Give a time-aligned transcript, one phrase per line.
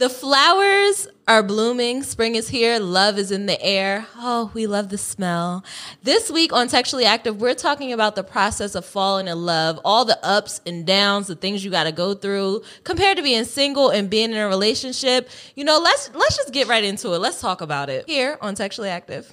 [0.00, 2.02] The flowers are blooming.
[2.04, 2.78] Spring is here.
[2.78, 4.06] Love is in the air.
[4.16, 5.62] Oh, we love the smell.
[6.02, 10.06] This week on Textually Active, we're talking about the process of falling in love, all
[10.06, 13.90] the ups and downs, the things you got to go through compared to being single
[13.90, 15.28] and being in a relationship.
[15.54, 17.18] You know, let's let's just get right into it.
[17.18, 19.30] Let's talk about it here on Textually Active.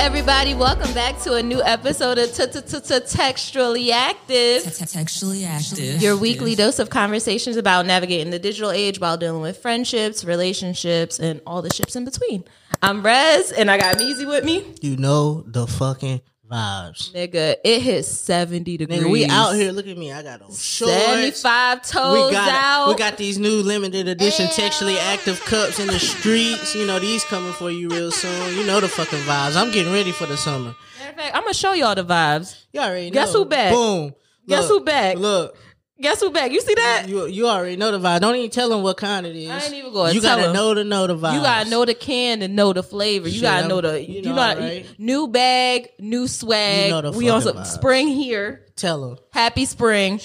[0.00, 0.54] Everybody?
[0.54, 4.62] Welcome back to a new episode of Textually Active.
[4.62, 6.00] Textually active.
[6.00, 11.20] Your weekly dose of conversations about navigating the digital age while dealing with friendships, relationships,
[11.20, 12.44] and all the ships in between.
[12.80, 14.74] I'm Rez, and I got Meezy with me.
[14.80, 17.12] You know the fucking vibes.
[17.12, 19.00] Nigga, it hit 70 degrees.
[19.00, 19.72] Nigga, we out here.
[19.72, 20.12] Look at me.
[20.12, 20.92] I got on shorts.
[20.92, 22.88] 75 toes We got out.
[22.88, 26.74] we got these new limited edition textually active cups in the streets.
[26.74, 28.56] You know these coming for you real soon.
[28.56, 29.56] You know the fucking vibes.
[29.56, 30.74] I'm getting ready for the summer.
[30.98, 32.64] Matter of fact, I'm going to show y'all the vibes.
[32.72, 33.14] You already know.
[33.14, 33.72] Guess who back?
[33.72, 34.14] Boom.
[34.48, 35.16] Guess Look, who back?
[35.16, 35.56] Look,
[36.00, 36.50] Guess who back?
[36.50, 37.06] You see that?
[37.08, 38.20] you you already know the vibe.
[38.20, 39.50] Don't even tell them what kind it is.
[39.50, 41.34] I ain't even gonna You tell gotta know the know the vibe.
[41.34, 43.28] You gotta know the can and know the flavor.
[43.28, 44.86] You Shit, gotta know the you you know, know, right?
[44.98, 46.86] new bag, new swag.
[46.90, 47.66] You know we on some vibes.
[47.66, 48.64] spring here.
[48.76, 49.18] Tell them.
[49.30, 50.20] Happy spring.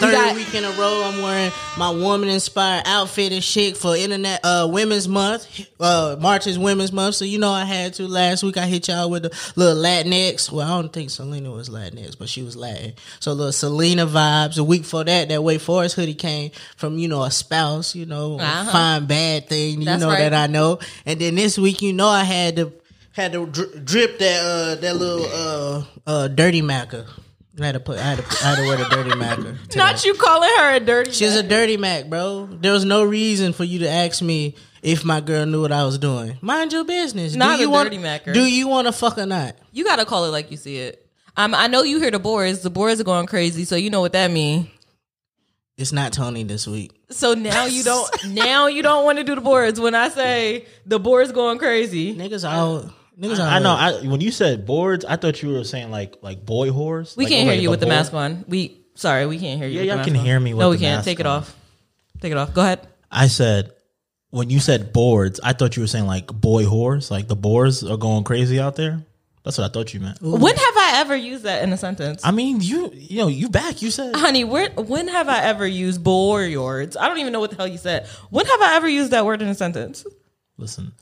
[0.00, 3.96] Third got- week in a row, I'm wearing my woman inspired outfit and shit for
[3.96, 5.66] Internet uh Women's Month.
[5.80, 8.06] Uh March is Women's Month, so you know I had to.
[8.06, 10.52] Last week I hit y'all with a little Latinx.
[10.52, 12.92] Well, I don't think Selena was Latinx, but she was Latin.
[13.18, 14.56] So little Selena vibes.
[14.58, 18.06] A week for that, that Wake Forest hoodie came from you know a spouse, you
[18.06, 18.68] know, Uh-huh.
[18.68, 19.80] a fine bad thing.
[19.80, 20.18] You That's know right.
[20.30, 20.78] that I know.
[21.06, 22.72] And then this week, you know, I had to
[23.12, 27.04] had to drip that uh that little uh uh dirty macker.
[27.60, 27.98] I had to put.
[27.98, 28.44] I had to.
[28.44, 29.58] I had to wear the dirty macker.
[29.68, 29.76] today.
[29.78, 31.10] Not you calling her a dirty.
[31.10, 31.14] Mac.
[31.14, 32.46] She's a dirty Mac, bro.
[32.46, 35.84] There was no reason for you to ask me if my girl knew what I
[35.84, 36.38] was doing.
[36.40, 37.34] Mind your business.
[37.34, 38.32] Not do you a want, dirty Macker.
[38.32, 39.56] Do you want to fuck or not?
[39.72, 41.04] you gotta call it like you see it.
[41.36, 42.60] Um, I know you hear the boards.
[42.60, 44.68] The boards are going crazy, so you know what that means.
[45.76, 46.90] It's not Tony this week.
[47.10, 48.10] So now you don't.
[48.34, 52.14] now you don't want to do the boards when I say the boards going crazy.
[52.14, 52.92] Niggas all.
[53.18, 53.72] Niggas I all- know.
[53.72, 57.16] I, when you said boards, I thought you were saying like like boy whores.
[57.16, 58.44] We Like, can't like hear you with the mask on.
[58.48, 59.74] We sorry, we can't hear you.
[59.76, 60.24] Yeah, with y'all mask can on.
[60.24, 60.98] hear me with no, we the can't.
[60.98, 61.56] mask Take it off.
[62.20, 62.54] Take it off.
[62.54, 62.86] Go ahead.
[63.10, 63.72] I said
[64.30, 67.10] when you said boards, I thought you were saying like boy whores.
[67.10, 69.02] Like the boars are going crazy out there.
[69.44, 70.20] That's what I thought you meant.
[70.20, 72.20] When have I ever used that in a sentence?
[72.24, 73.80] I mean, you you know you back.
[73.82, 76.96] You said Honey, where, when have I ever used boards?
[76.98, 78.06] I don't even know what the hell you said.
[78.30, 80.04] When have I ever used that word in a sentence?
[80.58, 80.92] listen.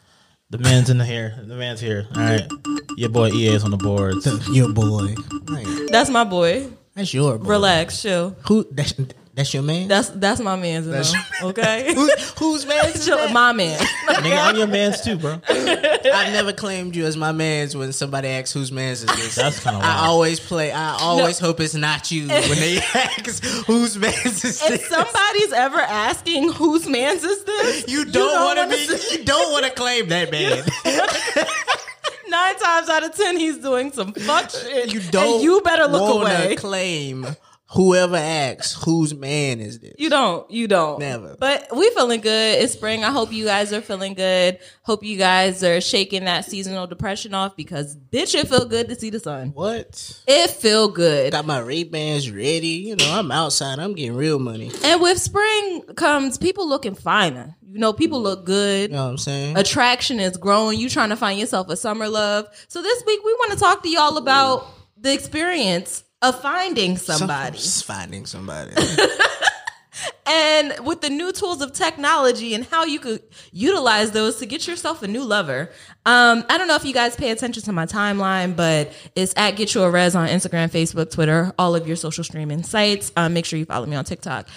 [0.48, 1.34] The man's in the here.
[1.44, 2.06] The man's here.
[2.14, 2.48] All right,
[2.96, 4.26] your boy EA is on the boards.
[4.48, 5.14] your boy.
[5.48, 5.88] Right.
[5.90, 6.68] That's my boy.
[6.94, 7.48] That's your boy.
[7.48, 8.36] Relax, chill.
[8.46, 8.64] Who?
[8.70, 8.94] That's
[9.36, 9.86] that's your man.
[9.86, 10.86] That's that's my man's.
[10.86, 12.86] That's- Though, okay, Who, whose man?
[12.86, 13.32] is chill, that?
[13.32, 13.78] my man.
[13.78, 15.41] Nigga, I'm your man's too, bro.
[15.48, 19.34] I've never claimed you as my man's when somebody asks whose man's is this.
[19.36, 20.72] That's kinda I always play.
[20.72, 24.80] I always hope it's not you when they ask whose man's is If this.
[24.82, 28.86] If somebody's ever asking whose man's is this, You don't, want to wanna be.
[28.86, 30.64] say- You don't want to claim that man.
[32.28, 34.92] Nine times out of ten, he's doing some fuck shit.
[34.92, 35.34] You don't.
[35.36, 36.56] And you better look away.
[36.56, 37.26] Claim
[37.71, 39.94] whoever asks whose man is this.
[39.99, 40.49] You don't.
[40.50, 40.99] You don't.
[41.00, 41.37] Never.
[41.38, 42.62] But we feeling good.
[42.62, 43.04] It's spring.
[43.04, 44.59] I hope you guys are feeling good.
[44.82, 48.94] Hope you guys are shaking that seasonal depression off because bitch, it feel good to
[48.94, 49.50] see the sun.
[49.50, 50.21] What?
[50.26, 51.32] It feel good.
[51.32, 52.69] Got my Ray Bans ready.
[52.69, 53.78] You know, I'm outside.
[53.78, 54.71] I'm getting real money.
[54.84, 57.56] And with spring comes people looking finer.
[57.69, 58.93] You know, people look good.
[58.93, 59.56] know what I'm saying?
[59.56, 60.78] Attraction is growing.
[60.78, 62.47] You trying to find yourself a summer love.
[62.69, 64.66] So this week we want to talk to y'all about
[64.97, 67.59] the experience of finding somebody.
[67.59, 68.72] Just finding somebody.
[70.27, 73.22] And with the new tools of technology and how you could
[73.53, 75.71] utilize those to get yourself a new lover.
[76.05, 79.53] Um, I don't know if you guys pay attention to my timeline, but it's at
[79.53, 83.12] Get You a Res on Instagram, Facebook, Twitter, all of your social streaming sites.
[83.16, 84.49] Um, make sure you follow me on TikTok.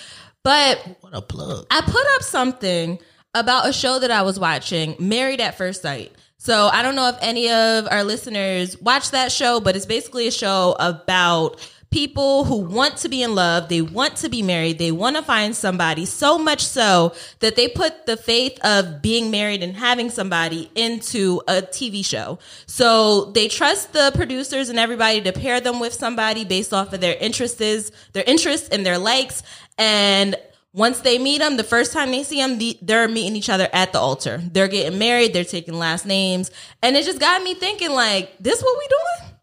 [0.43, 1.67] But what a plug.
[1.69, 2.99] I put up something
[3.35, 6.11] about a show that I was watching, Married at First Sight.
[6.41, 10.25] So I don't know if any of our listeners watch that show, but it's basically
[10.25, 11.59] a show about
[11.91, 15.21] people who want to be in love, they want to be married, they want to
[15.21, 20.09] find somebody so much so that they put the faith of being married and having
[20.09, 22.39] somebody into a TV show.
[22.67, 27.01] So they trust the producers and everybody to pair them with somebody based off of
[27.01, 29.43] their interests, their interests and their likes
[29.77, 30.37] and
[30.73, 33.91] once they meet them, the first time they see them, they're meeting each other at
[33.91, 34.39] the altar.
[34.51, 35.33] They're getting married.
[35.33, 36.51] They're taking last names,
[36.83, 39.33] and it just got me thinking, like, this what we doing?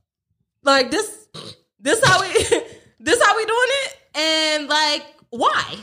[0.62, 1.28] Like this,
[1.80, 2.32] this how we,
[3.00, 3.96] this how we doing it?
[4.14, 5.76] And like, why?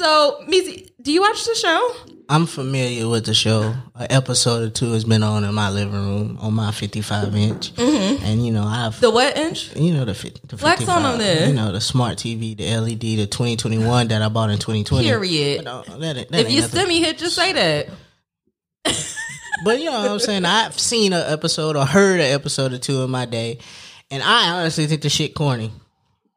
[0.00, 1.94] So, Missy, do you watch the show?
[2.30, 3.74] I'm familiar with the show.
[3.94, 7.72] An episode or two has been on in my living room on my 55 inch,
[7.78, 9.76] and you know I've The what inch?
[9.76, 10.14] you know the,
[10.46, 11.48] the Flex on 55, them there.
[11.48, 15.04] You know the smart TV, the LED, the 2021 that I bought in 2020.
[15.06, 15.64] Period.
[15.66, 16.80] But, uh, that that If you nothing.
[16.86, 17.88] stimmy hit, just say that.
[19.66, 20.46] But you know what I'm saying?
[20.46, 23.58] I've seen an episode or heard an episode or two in my day,
[24.10, 25.70] and I honestly think the shit corny.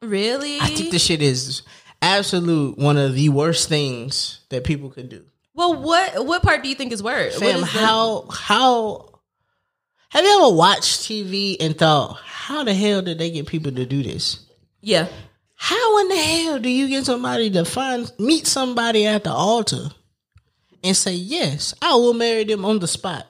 [0.01, 0.60] Really?
[0.60, 1.62] I think the shit is
[2.04, 5.24] absolute one of the worst things that people could do.
[5.54, 7.38] well, what what part do you think is worse?
[7.40, 9.10] Fam, is the- how how
[10.10, 13.86] have you ever watched TV and thought, how the hell did they get people to
[13.86, 14.46] do this?
[14.82, 15.08] yeah.
[15.56, 19.92] How in the hell do you get somebody to find meet somebody at the altar
[20.84, 23.26] and say, Yes, I will marry them on the spot?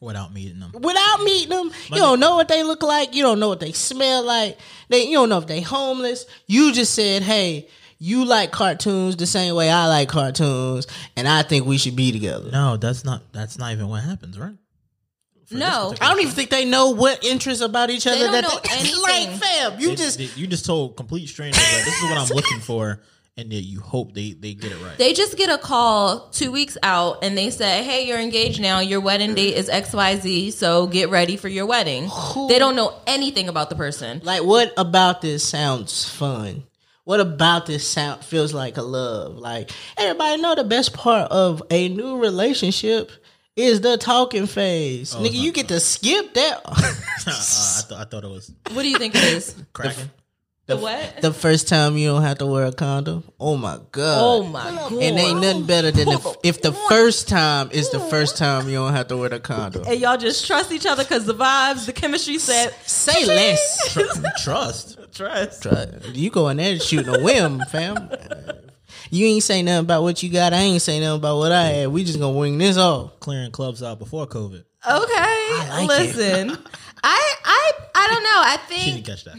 [0.00, 0.72] Without meeting them.
[0.72, 1.70] without meeting them.
[1.90, 3.14] You don't know what they look like.
[3.14, 4.58] You don't know what they smell like.
[4.88, 6.26] They you don't know if they homeless.
[6.46, 11.42] You just said, "Hey, you like cartoons the same way I like cartoons, and I
[11.42, 13.32] think we should be together." No, that's not.
[13.32, 14.54] That's not even what happens, right?
[15.50, 15.94] No.
[16.00, 18.18] I don't even think they know what interests about each other.
[18.18, 19.00] don't that know they, anything.
[19.02, 22.18] like, fam, you They- just they- you just told complete strangers that this is what
[22.18, 23.00] I'm looking for,
[23.38, 24.96] and that you hope they they get it right.
[24.96, 28.80] They just get a call two weeks out and they say, Hey, you're engaged now.
[28.80, 32.08] Your wedding date is XYZ, so get ready for your wedding.
[32.48, 34.20] They don't know anything about the person.
[34.24, 36.64] like, what about this sounds fun?
[37.04, 39.36] What about this sound feels like a love?
[39.36, 43.10] Like everybody know the best part of a new relationship
[43.54, 45.14] is the talking phase.
[45.14, 46.60] Nigga, you get to skip that.
[46.64, 49.54] uh, I, th- I thought it was What do you think it is?
[49.72, 50.10] cracking.
[50.66, 51.22] The what?
[51.22, 53.22] the first time you don't have to wear a condom.
[53.38, 54.18] Oh my god.
[54.20, 54.92] oh my god.
[54.92, 58.74] And ain't nothing better than if, if the first time is the first time you
[58.74, 59.84] don't have to wear the condom.
[59.86, 62.74] And y'all just trust each other because the vibes, the chemistry said.
[62.84, 63.94] Say less.
[64.42, 64.96] Trust.
[65.12, 65.62] Trust.
[65.62, 66.06] Trust.
[66.14, 68.10] You go in there shooting a whim, fam.
[69.10, 70.52] You ain't say nothing about what you got.
[70.52, 71.88] I ain't say nothing about what I had.
[71.88, 73.20] We just gonna wing this off.
[73.20, 74.64] Clearing clubs out before COVID.
[74.88, 75.68] Okay.
[75.70, 76.50] like Listen.
[77.04, 78.30] I I I don't know.
[78.30, 79.36] I She think didn't catch that.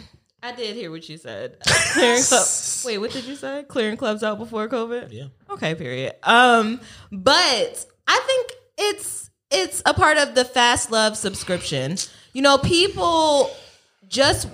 [0.48, 1.58] I did hear what you said.
[1.92, 2.48] Clearing club.
[2.86, 3.64] Wait, what did you say?
[3.68, 5.12] Clearing clubs out before COVID?
[5.12, 5.26] Yeah.
[5.50, 6.16] Okay, period.
[6.24, 6.80] Um,
[7.12, 11.98] but I think it's it's a part of the fast love subscription.
[12.32, 13.52] You know, people
[14.08, 14.48] just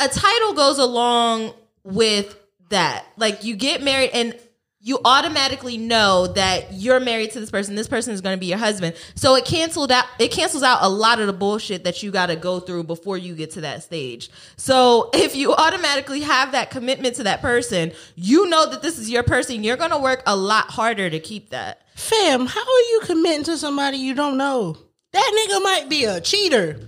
[0.00, 1.54] a title goes along
[1.84, 2.36] with
[2.70, 3.06] that.
[3.16, 4.34] Like you get married and
[4.84, 7.76] you automatically know that you're married to this person.
[7.76, 8.96] This person is going to be your husband.
[9.14, 10.06] So it canceled out.
[10.18, 13.16] It cancels out a lot of the bullshit that you got to go through before
[13.16, 14.28] you get to that stage.
[14.56, 19.08] So if you automatically have that commitment to that person, you know that this is
[19.08, 19.62] your person.
[19.62, 21.82] You're going to work a lot harder to keep that.
[21.94, 24.76] Fam, how are you committing to somebody you don't know?
[25.12, 26.80] That nigga might be a cheater.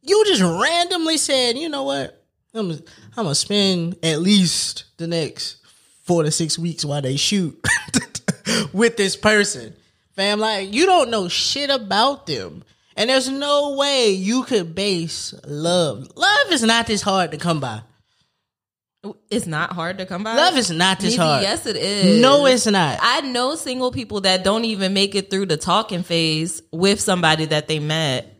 [0.00, 2.24] You just randomly said, you know what?
[2.54, 5.61] I'm I'm gonna spend at least the next
[6.02, 7.58] four to six weeks while they shoot
[8.72, 9.74] with this person.
[10.14, 12.64] Fam, like you don't know shit about them.
[12.94, 16.10] And there's no way you could base love.
[16.14, 17.82] Love is not this hard to come by.
[19.30, 20.36] It's not hard to come by.
[20.36, 21.42] Love is not this Maybe, hard.
[21.42, 22.20] Yes, it is.
[22.20, 22.98] No, it's not.
[23.02, 27.46] I know single people that don't even make it through the talking phase with somebody
[27.46, 28.32] that they met.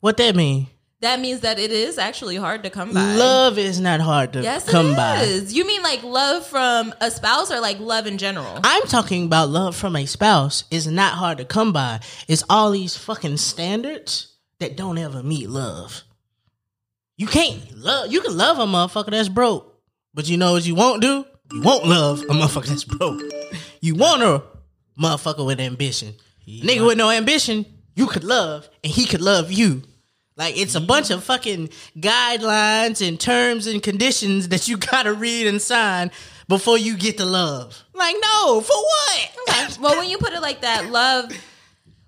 [0.00, 0.66] What that mean?
[1.04, 3.14] That means that it is actually hard to come by.
[3.16, 5.20] Love is not hard to yes, come it by.
[5.20, 5.52] is.
[5.52, 8.58] You mean like love from a spouse or like love in general?
[8.64, 12.00] I'm talking about love from a spouse is not hard to come by.
[12.26, 16.04] It's all these fucking standards that don't ever meet love.
[17.18, 18.10] You can't love.
[18.10, 19.78] You can love a motherfucker that's broke,
[20.14, 21.26] but you know what you won't do?
[21.52, 23.20] You won't love a motherfucker that's broke.
[23.82, 24.42] You want a
[24.98, 26.14] motherfucker with ambition.
[26.48, 29.82] Nigga with no ambition, you could love, and he could love you.
[30.36, 30.86] Like it's a mm-hmm.
[30.86, 36.10] bunch of fucking guidelines and terms and conditions that you gotta read and sign
[36.48, 37.82] before you get to love.
[37.94, 39.78] Like, no, for what?
[39.80, 41.32] well, when you put it like that, love,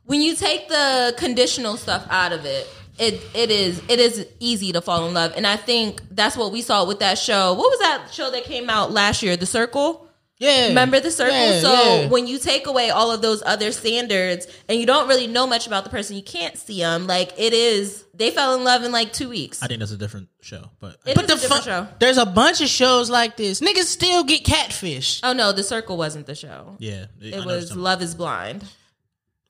[0.04, 2.68] when you take the conditional stuff out of it,
[2.98, 6.50] it it is it is easy to fall in love, and I think that's what
[6.50, 7.52] we saw with that show.
[7.52, 9.36] What was that show that came out last year?
[9.36, 10.05] The Circle.
[10.38, 10.68] Yeah.
[10.68, 11.34] Remember the circle?
[11.34, 12.08] Yeah, so yeah.
[12.08, 15.66] when you take away all of those other standards and you don't really know much
[15.66, 17.06] about the person, you can't see them.
[17.06, 19.62] Like it is, they fell in love in like two weeks.
[19.62, 21.88] I think that's a different show, but It But is the a different fu- show.
[22.00, 23.60] there's a bunch of shows like this.
[23.62, 25.20] Niggas still get catfish.
[25.22, 26.76] Oh no, the circle wasn't the show.
[26.80, 28.62] yeah, I It was Love Is Blind.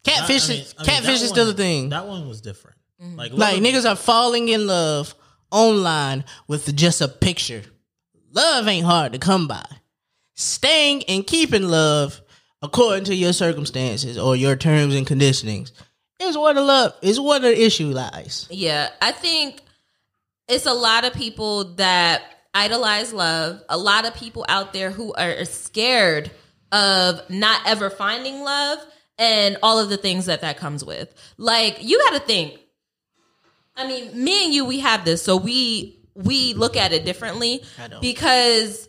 [0.04, 1.88] Catfish, I mean- I mean, catfish that is still a thing.
[1.88, 2.76] That one was different.
[3.02, 3.16] Mm-hmm.
[3.16, 5.16] Like, Like niggas are falling in love
[5.50, 7.62] online with just a picture.
[8.32, 9.64] Love ain't hard to come by.
[10.36, 12.20] Staying and keeping love
[12.62, 15.72] according to your circumstances or your terms and conditionings
[16.20, 18.46] is where the love is where the issue lies.
[18.50, 19.62] Yeah, I think
[20.48, 22.22] it's a lot of people that
[22.54, 23.62] idolize love.
[23.68, 26.30] A lot of people out there who are scared
[26.72, 28.78] of not ever finding love
[29.18, 31.14] and all of the things that that comes with.
[31.36, 32.58] Like you got to think.
[33.74, 37.62] I mean, me and you, we have this, so we we look at it differently
[37.78, 38.00] I don't.
[38.00, 38.88] because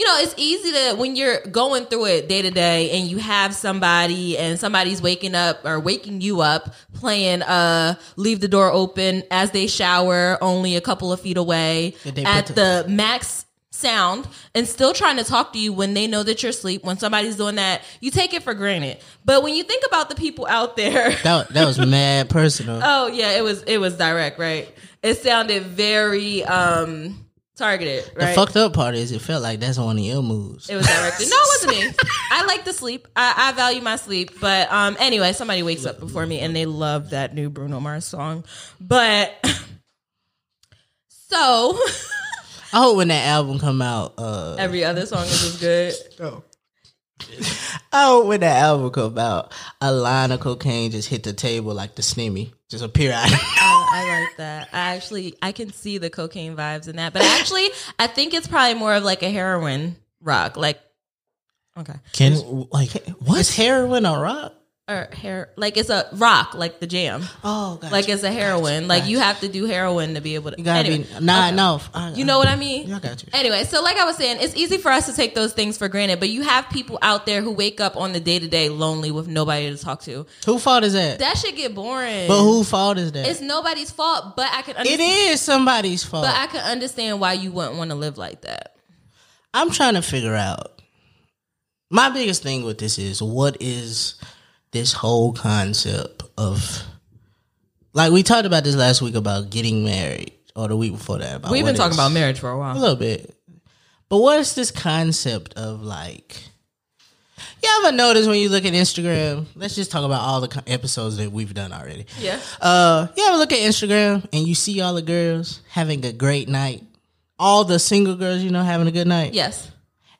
[0.00, 3.18] you know it's easy to when you're going through it day to day and you
[3.18, 8.70] have somebody and somebody's waking up or waking you up playing uh leave the door
[8.72, 11.92] open as they shower only a couple of feet away
[12.24, 16.42] at the max sound and still trying to talk to you when they know that
[16.42, 18.98] you're asleep when somebody's doing that you take it for granted.
[19.26, 22.80] But when you think about the people out there That that was mad personal.
[22.82, 24.66] oh yeah it was it was direct right?
[25.02, 27.26] It sounded very um
[27.60, 30.68] targeted The fucked up part is it felt like that's one of your moves.
[30.70, 31.28] it was directed.
[31.28, 32.08] No, it wasn't me.
[32.32, 33.06] I like to sleep.
[33.14, 34.40] I, I value my sleep.
[34.40, 38.06] But um, anyway, somebody wakes up before me and they love that new Bruno Mars
[38.06, 38.44] song.
[38.80, 39.34] But
[41.08, 41.78] so
[42.72, 45.60] I hope when that album come out, uh every other song is as
[46.18, 46.42] good.
[47.92, 51.74] I hope when that album come out, a line of cocaine just hit the table
[51.74, 52.52] like the stimmy.
[52.70, 53.24] Just appear out.
[53.26, 53.28] I,
[53.60, 54.68] oh, I like that.
[54.72, 57.12] I actually I can see the cocaine vibes in that.
[57.12, 60.56] But actually, I think it's probably more of like a heroin rock.
[60.56, 60.80] Like
[61.76, 61.94] okay.
[62.12, 62.34] Can
[62.70, 63.46] like Is what?
[63.48, 64.54] heroin a rock?
[64.90, 67.22] Or hair like it's a rock, like the jam.
[67.44, 67.92] Oh, gotcha.
[67.92, 68.88] Like it's a heroin.
[68.88, 71.06] Like you have to do heroin to be able to you gotta anyway.
[71.18, 71.54] be nah, Okay.
[71.54, 71.80] no.
[71.94, 72.92] I, You know what I mean?
[72.92, 73.28] I got you.
[73.32, 75.86] Anyway, so like I was saying, it's easy for us to take those things for
[75.88, 78.68] granted, but you have people out there who wake up on the day to day
[78.68, 80.26] lonely with nobody to talk to.
[80.44, 81.20] Who fault is that?
[81.20, 82.26] That should get boring.
[82.26, 83.28] but who fault is that?
[83.28, 85.30] It's nobody's fault, but I can it understand.
[85.32, 86.24] is somebody's fault.
[86.24, 88.74] But I can understand why you wouldn't want to live like that.
[89.54, 90.82] I'm trying to figure out.
[91.90, 94.14] My biggest thing with this is what is
[94.72, 96.82] this whole concept of
[97.92, 101.36] like we talked about this last week about getting married or the week before that.
[101.36, 103.34] About We've been talking about marriage for a while a little bit,
[104.08, 106.44] but what's this concept of like?
[107.62, 109.46] You ever notice when you look at Instagram?
[109.54, 112.06] Let's just talk about all the episodes that we've done already.
[112.18, 112.40] Yeah.
[112.60, 116.48] Uh, you ever look at Instagram and you see all the girls having a great
[116.48, 116.82] night?
[117.38, 119.34] All the single girls, you know, having a good night.
[119.34, 119.70] Yes.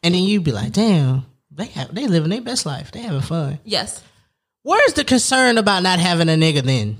[0.02, 2.92] And then you'd be like, damn, they have they living their best life.
[2.92, 3.58] They having fun.
[3.64, 4.02] Yes.
[4.62, 6.98] Where's the concern about not having a nigga then?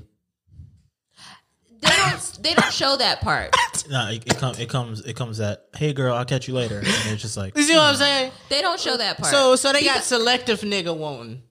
[1.81, 2.39] They don't.
[2.41, 3.55] They don't show that part.
[3.89, 5.01] No, it, it, come, it comes.
[5.01, 6.77] It comes at, hey girl, I'll catch you later.
[6.77, 7.99] And it's just like, You see what I'm hmm.
[7.99, 8.31] saying?
[8.47, 9.29] They don't show that part.
[9.29, 11.41] So so they got selective nigga wanting.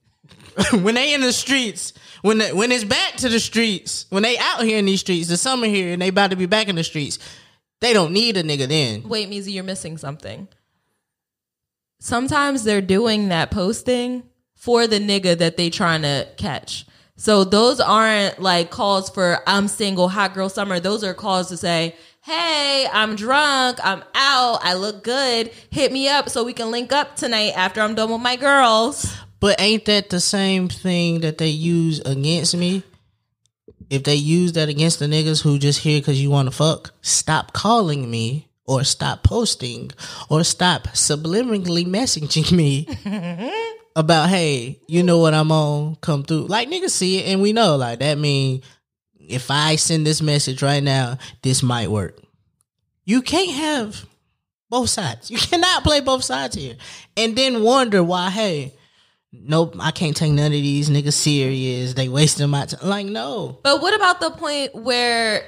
[0.81, 4.37] when they in the streets, when the, when it's back to the streets, when they
[4.39, 6.75] out here in these streets, the summer here and they about to be back in
[6.75, 7.19] the streets,
[7.79, 9.07] they don't need a nigga then.
[9.07, 10.47] Wait, Meezy, you're missing something.
[11.99, 14.23] Sometimes they're doing that posting
[14.61, 16.85] for the nigga that they trying to catch.
[17.15, 20.79] So those aren't like calls for I'm single, hot girl summer.
[20.79, 25.51] Those are calls to say, Hey, I'm drunk, I'm out, I look good.
[25.71, 29.17] Hit me up so we can link up tonight after I'm done with my girls.
[29.39, 32.83] But ain't that the same thing that they use against me?
[33.89, 36.93] If they use that against the niggas who just here because you want to fuck,
[37.01, 39.91] stop calling me or stop posting
[40.29, 42.87] or stop subliminally messaging me
[43.95, 46.47] about, hey, you know what I'm on, come through.
[46.47, 48.61] Like niggas see it and we know, like that mean
[49.19, 52.19] if I send this message right now, this might work.
[53.05, 54.05] You can't have
[54.69, 55.31] both sides.
[55.31, 56.75] You cannot play both sides here.
[57.17, 58.73] And then wonder why, hey,
[59.31, 61.93] nope, I can't take none of these niggas serious.
[61.93, 62.87] They wasting my time.
[62.87, 63.59] Like, no.
[63.63, 65.45] But what about the point where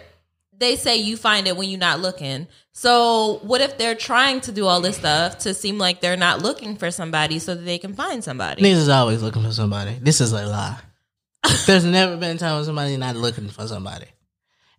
[0.63, 2.48] they say you find it when you're not looking?
[2.72, 6.41] So what if they're trying to do all this stuff to seem like they're not
[6.41, 8.63] looking for somebody so that they can find somebody?
[8.63, 9.98] Niggas is always looking for somebody.
[10.01, 10.79] This is a lie.
[11.67, 14.08] There's never been a time when somebody not looking for somebody.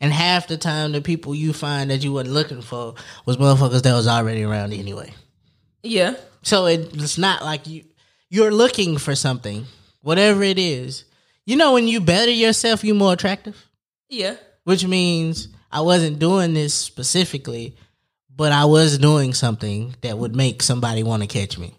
[0.00, 2.94] And half the time, the people you find that you weren't looking for
[3.26, 5.14] was motherfuckers that was already around anyway.
[5.82, 6.16] Yeah.
[6.42, 7.84] So it, it's not like you
[8.28, 9.66] you're looking for something,
[10.00, 11.04] whatever it is.
[11.46, 13.64] You know, when you better yourself, you more attractive.
[14.08, 14.36] Yeah.
[14.64, 17.76] which means I wasn't doing this specifically,
[18.34, 21.74] but I was doing something that would make somebody want to catch me.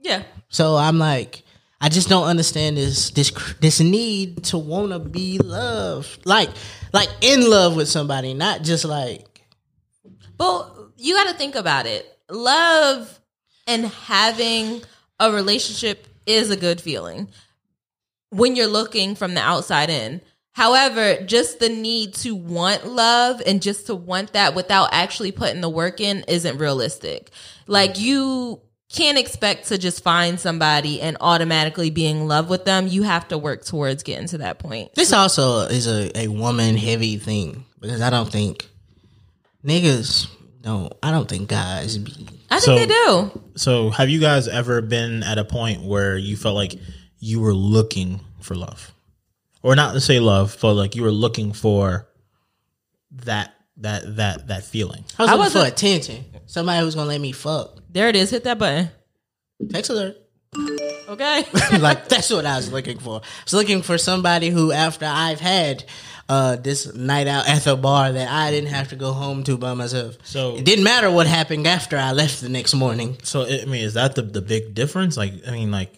[0.00, 0.24] Yeah.
[0.48, 1.44] So I'm like,
[1.80, 6.50] I just don't understand this this this need to want to be loved, like
[6.92, 9.42] like in love with somebody, not just like
[10.36, 12.04] But you got to think about it.
[12.28, 13.20] Love
[13.68, 14.82] and having
[15.20, 17.28] a relationship is a good feeling
[18.30, 20.20] when you're looking from the outside in.
[20.58, 25.60] However, just the need to want love and just to want that without actually putting
[25.60, 27.30] the work in isn't realistic.
[27.68, 28.60] Like you
[28.92, 32.88] can't expect to just find somebody and automatically be in love with them.
[32.88, 34.92] You have to work towards getting to that point.
[34.96, 35.12] this.
[35.12, 38.66] Also, is a a woman heavy thing because I don't think
[39.64, 40.26] niggas
[40.62, 40.92] don't.
[41.04, 42.26] I don't think guys be.
[42.50, 43.40] I think So- they do.
[43.54, 46.74] So, have you guys ever been at a point where you felt like
[47.20, 48.92] you were looking for love,
[49.68, 52.08] or not to say love, but like you were looking for
[53.24, 55.04] that that that that feeling?
[55.18, 56.24] I was I looking for wasn't- attention.
[56.46, 57.76] Somebody who's gonna let me fuck.
[57.90, 58.30] There it is.
[58.30, 58.88] Hit that button.
[59.70, 60.16] Text alert.
[61.08, 61.44] Okay.
[61.78, 63.20] like that's what I was looking for.
[63.20, 65.84] I was looking for somebody who, after I've had
[66.30, 69.58] uh, this night out at the bar, that I didn't have to go home to
[69.58, 70.16] by myself.
[70.22, 73.18] So- it didn't matter what happened after I left the next morning.
[73.22, 75.18] So, I mean, is that the the big difference?
[75.18, 75.92] Like, I mean, like,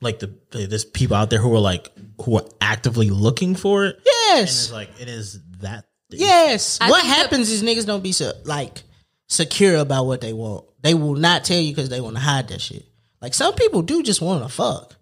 [0.00, 3.96] like the there's people out there who are like who are actively looking for it.
[3.96, 5.84] And Yes, it's like it is that.
[6.10, 6.78] yes.
[6.80, 8.82] I what happens is niggas don't be so like
[9.28, 10.64] secure about what they want.
[10.82, 12.84] They will not tell you because they want to hide that shit.
[13.20, 14.94] Like some people do just want to fuck,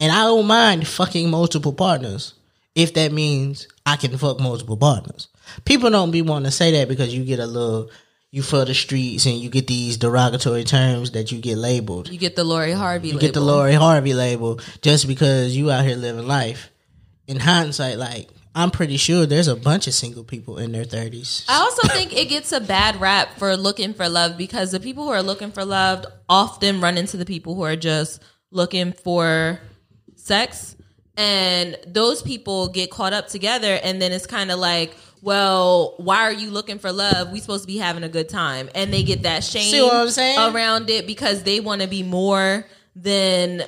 [0.00, 2.34] and I don't mind fucking multiple partners
[2.74, 5.28] if that means I can fuck multiple partners.
[5.66, 7.90] People don't be wanting to say that because you get a little
[8.32, 12.08] you for the streets and you get these derogatory terms that you get labeled.
[12.08, 13.10] You get the Lori Harvey.
[13.10, 16.70] You get the Lori Harvey label just because you out here living life.
[17.28, 21.44] In hindsight, like I'm pretty sure there's a bunch of single people in their thirties.
[21.48, 25.04] I also think it gets a bad rap for looking for love because the people
[25.04, 28.20] who are looking for love often run into the people who are just
[28.50, 29.60] looking for
[30.16, 30.74] sex.
[31.16, 36.22] And those people get caught up together, and then it's kind of like, well, why
[36.24, 37.30] are you looking for love?
[37.30, 39.94] We supposed to be having a good time, and they get that shame See what
[39.94, 40.54] I'm saying?
[40.54, 43.62] around it because they want to be more than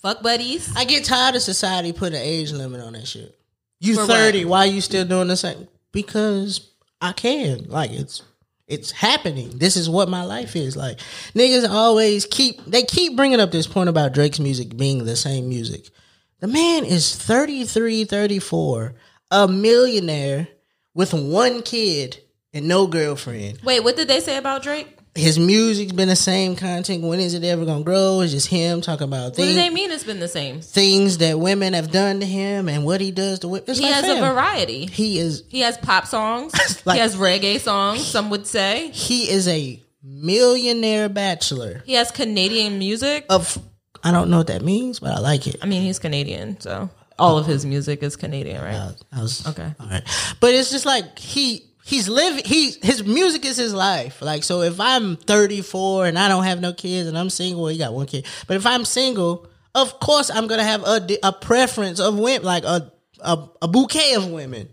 [0.00, 0.72] fuck buddies.
[0.76, 3.36] I get tired of society putting an age limit on that shit.
[3.80, 4.10] You For what?
[4.10, 5.66] thirty, why you still doing the same?
[5.90, 7.68] Because I can.
[7.68, 8.22] Like it's
[8.68, 9.58] it's happening.
[9.58, 10.76] This is what my life is.
[10.76, 11.00] Like
[11.34, 15.48] niggas always keep they keep bringing up this point about Drake's music being the same
[15.48, 15.90] music.
[16.38, 18.94] The man is 33, 34,
[19.32, 20.48] a millionaire
[20.94, 22.18] with one kid
[22.52, 23.60] and no girlfriend.
[23.64, 24.98] Wait, what did they say about Drake?
[25.14, 27.02] His music's been the same content.
[27.02, 28.20] When is it ever gonna grow?
[28.22, 30.62] It's just him talking about What do things they mean it's been the same?
[30.62, 33.64] things that women have done to him and what he does to women.
[33.68, 34.86] It's He like, has fam, a variety.
[34.86, 36.52] He is He has pop songs.
[36.86, 38.06] Like- he has reggae songs.
[38.06, 43.24] Some would say he is a millionaire bachelor he has Canadian music.
[43.28, 43.58] of
[44.02, 45.56] I don't know what that means, but I like it.
[45.62, 46.88] I mean, he's Canadian, so
[47.22, 48.94] all of his music is Canadian, right?
[49.12, 49.74] I was Okay.
[49.78, 50.02] All right,
[50.40, 52.44] but it's just like he he's living.
[52.44, 54.20] He his music is his life.
[54.22, 57.72] Like so, if I'm 34 and I don't have no kids and I'm single, well,
[57.72, 58.26] he got one kid.
[58.46, 62.64] But if I'm single, of course I'm gonna have a a preference of women, like
[62.64, 64.68] a a, a bouquet of women.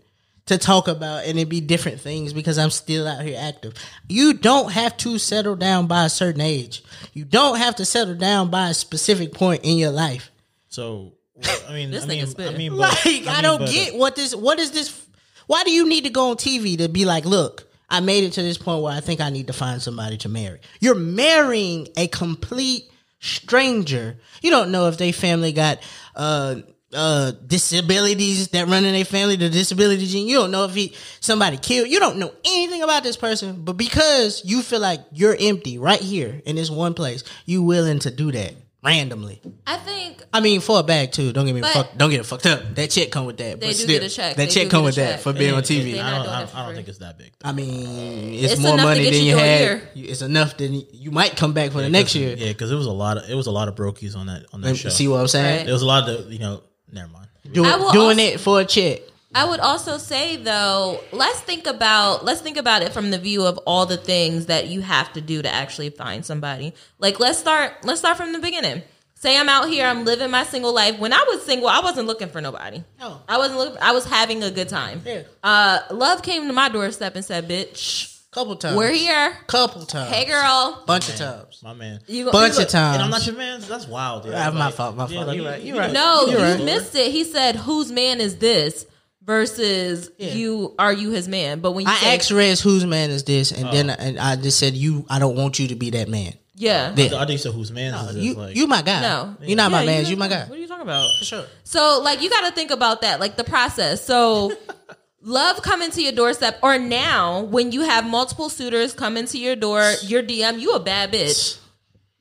[0.46, 3.76] To talk about and it'd be different things because I'm still out here active.
[4.08, 6.82] You don't have to settle down by a certain age.
[7.14, 10.32] You don't have to settle down by a specific point in your life.
[10.70, 12.54] So, well, I mean, This I nigga mean, spit.
[12.54, 14.36] I mean, but- Like I, mean, don't but- get what this.
[14.36, 15.06] What is this?
[15.48, 18.34] Why do you need to go on TV to be like, look, I made it
[18.34, 20.60] to this point where I think I need to find somebody to marry.
[20.80, 22.84] You're marrying a complete
[23.20, 24.18] stranger.
[24.42, 25.80] You don't know if they family got
[26.16, 26.56] uh
[26.94, 30.28] uh disabilities that run in their family, the disability gene.
[30.28, 31.88] You don't know if he somebody killed.
[31.88, 36.00] You don't know anything about this person, but because you feel like you're empty right
[36.02, 39.42] here in this one place, you willing to do that randomly.
[39.68, 41.34] I think I mean, for a bag too.
[41.34, 41.98] Don't get me But- fucked.
[41.98, 42.76] Don't get it fucked up.
[42.76, 43.60] That check come with that.
[43.60, 44.36] They but do still, get a check.
[44.36, 46.00] That They check come get a with that for being on TV.
[46.00, 47.32] I don't, I don't, I don't think it's that big.
[47.44, 49.60] I mean, it's, It's more money than you you had.
[49.62, 49.90] year.
[49.96, 52.36] It's enough than you might come back for the next year.
[52.38, 54.46] Yeah, because it was a lot of it was a lot of brokies on that
[54.54, 54.90] on that show.
[54.90, 55.58] See what I'm saying?
[55.58, 55.66] Right.
[55.66, 56.62] There was a lot of you know.
[56.92, 57.28] Never mind.
[57.52, 59.02] Doing, doing also- it for a check.
[59.36, 63.46] I would also say though, let's think about let's think about it from the view
[63.46, 66.74] of all the things that you have to do to actually find somebody.
[66.98, 68.82] Like let's start let's start from the beginning.
[69.14, 70.98] Say I'm out here, I'm living my single life.
[70.98, 72.84] When I was single, I wasn't looking for nobody.
[73.00, 73.22] No.
[73.28, 75.02] I wasn't looking I was having a good time.
[75.06, 75.24] Yeah.
[75.44, 78.78] Uh love came to my doorstep and said, "Bitch, Couple times.
[78.78, 79.36] we're here.
[79.48, 80.10] Couple times.
[80.12, 81.60] Hey girl, Bunch of times.
[81.64, 82.00] My man.
[82.08, 82.96] you go- Bunch you of times.
[82.96, 83.62] And I'm not your man.
[83.62, 84.24] That's wild.
[84.24, 84.34] Dude.
[84.34, 85.28] Ah, my Like, fault, my yeah, fault.
[85.28, 85.92] like, You you- right, you you right.
[85.94, 86.64] No, You're you right.
[86.64, 87.12] missed it.
[87.12, 88.86] He said, "Whose man is this?"
[89.24, 90.34] Versus Yeah.
[90.34, 91.60] you are you his man.
[91.60, 93.72] But when you I say, asked Rez whose man is this, and Oh.
[93.72, 95.06] then and I just said you.
[95.10, 96.34] I don't want you to be that man.
[96.56, 98.24] yeah, Then- I think you said whose man is oh, this?
[98.24, 99.02] you like, you my guy.
[99.02, 99.36] No.
[99.42, 100.04] you're not my Yeah, man.
[100.06, 100.46] you You my guy.
[100.46, 101.08] What are you talking about?
[101.20, 101.46] For sure.
[101.64, 104.04] So, like, you got to think about that, like the process.
[104.06, 104.52] So,
[105.22, 109.56] love coming to your doorstep, or now when you have multiple suitors come into your
[109.56, 111.58] door, your DM, you a bad bitch.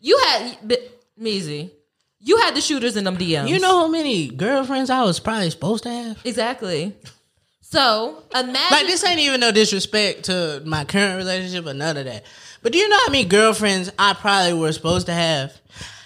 [0.00, 0.88] You had bi-
[1.20, 1.70] Meezy.
[2.20, 3.48] You had the shooters in them DMs.
[3.48, 6.20] You know how many girlfriends I was probably supposed to have?
[6.24, 6.94] exactly.
[7.60, 12.06] So imagine Like this ain't even no disrespect to my current relationship or none of
[12.06, 12.24] that.
[12.62, 15.52] But do you know how many girlfriends I probably were supposed to have?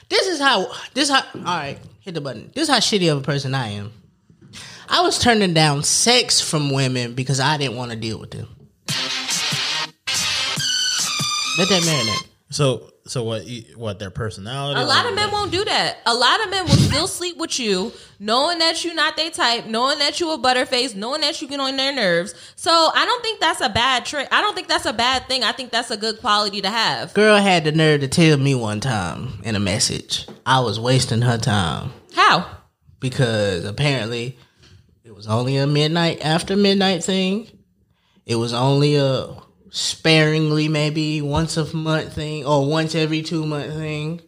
[0.09, 2.51] This is how this how all right, hit the button.
[2.55, 3.93] This is how shitty of a person I am.
[4.89, 8.49] I was turning down sex from women because I didn't want to deal with them.
[11.59, 12.27] Let that marinate.
[12.53, 13.45] So so what?
[13.77, 14.81] What their personality?
[14.81, 15.99] A lot of men won't do that.
[16.07, 19.67] A lot of men will still sleep with you, knowing that you're not their type,
[19.67, 22.35] knowing that you a butterface, knowing that you get on their nerves.
[22.55, 24.29] So I don't think that's a bad trick.
[24.31, 25.43] I don't think that's a bad thing.
[25.43, 27.15] I think that's a good quality to have.
[27.15, 31.23] Girl had the nerve to tell me one time in a message I was wasting
[31.23, 32.47] her time How?
[33.01, 34.39] because apparently
[35.05, 37.49] it was only a midnight after midnight thing.
[38.27, 39.35] It was only a
[39.73, 44.21] sparingly maybe once a month thing or once every two month thing.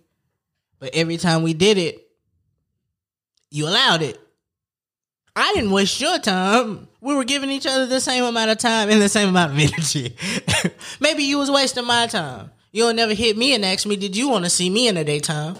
[0.80, 2.00] But every time we did it,
[3.50, 4.18] you allowed it.
[5.36, 6.88] I didn't waste your time.
[7.00, 9.58] We were giving each other the same amount of time and the same amount of
[9.72, 10.16] energy.
[11.00, 12.50] maybe you was wasting my time.
[12.72, 15.04] You'll never hit me and ask me, did you want to see me in the
[15.04, 15.56] daytime?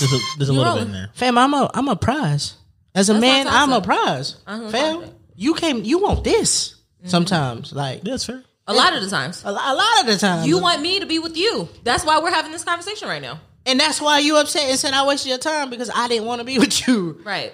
[0.00, 1.10] There's a, there's a little bit in there.
[1.14, 2.56] Fam, I'm a I'm a prize.
[2.94, 4.36] As a That's man, I'm I'm a prize.
[4.46, 5.18] Uh-huh, Fam, exactly.
[5.36, 7.08] You came you want this mm-hmm.
[7.08, 7.72] sometimes.
[7.72, 8.44] Like Yeah, that's fair.
[8.66, 9.44] A lot of the times.
[9.44, 10.48] a, lo- a lot of the time.
[10.48, 11.68] You want me to be with you.
[11.82, 13.40] That's why we're having this conversation right now.
[13.66, 16.40] and that's why you upset and said I wasted your time because I didn't want
[16.40, 17.20] to be with you.
[17.24, 17.52] Right.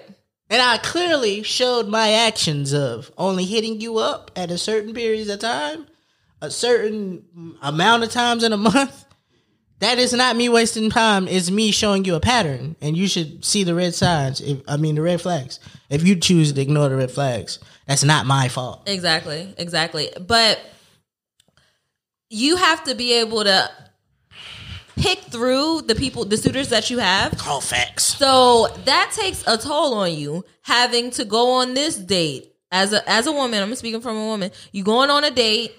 [0.49, 5.29] And I clearly showed my actions of only hitting you up at a certain periods
[5.29, 5.87] of time,
[6.41, 9.05] a certain amount of times in a month.
[9.81, 11.27] That is not me wasting time.
[11.27, 14.39] It's me showing you a pattern, and you should see the red signs.
[14.39, 15.59] If I mean the red flags.
[15.89, 18.87] If you choose to ignore the red flags, that's not my fault.
[18.87, 19.53] Exactly.
[19.57, 20.09] Exactly.
[20.27, 20.59] But
[22.29, 23.69] you have to be able to
[24.97, 27.35] pick through the people, the suitors that you have.
[27.39, 28.05] Call facts.
[28.05, 33.09] So that takes a toll on you having to go on this date as a
[33.09, 33.61] as a woman.
[33.63, 34.51] I'm speaking from a woman.
[34.71, 35.73] You going on a date,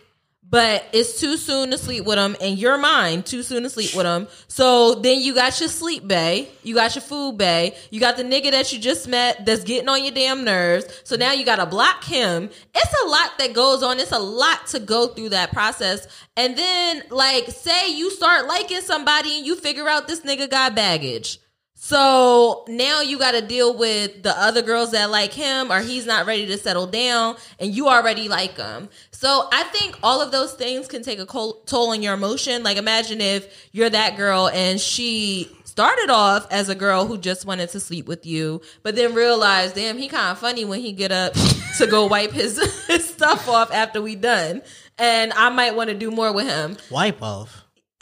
[0.53, 3.95] but it's too soon to sleep with them, and your mind too soon to sleep
[3.95, 4.29] with them.
[4.49, 8.23] So then you got your sleep bay, you got your food bay, you got the
[8.23, 10.85] nigga that you just met that's getting on your damn nerves.
[11.05, 12.51] So now you got to block him.
[12.75, 13.99] It's a lot that goes on.
[13.99, 16.07] It's a lot to go through that process.
[16.37, 20.75] And then, like, say you start liking somebody and you figure out this nigga got
[20.75, 21.39] baggage.
[21.85, 26.07] So now you got to deal with the other girls that like him, or he's
[26.07, 28.89] not ready to settle down, and you already like him.
[29.11, 32.63] So I think all of those things can take a toll on your emotion.
[32.63, 37.47] Like imagine if you're that girl and she started off as a girl who just
[37.47, 40.93] wanted to sleep with you, but then realized, damn, he kind of funny when he
[40.93, 41.33] get up
[41.79, 44.63] to go wipe his, his stuff off after we done,
[44.99, 46.77] and I might want to do more with him.
[46.93, 47.65] Wipe off.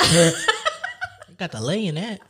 [1.39, 2.21] got the lay in that.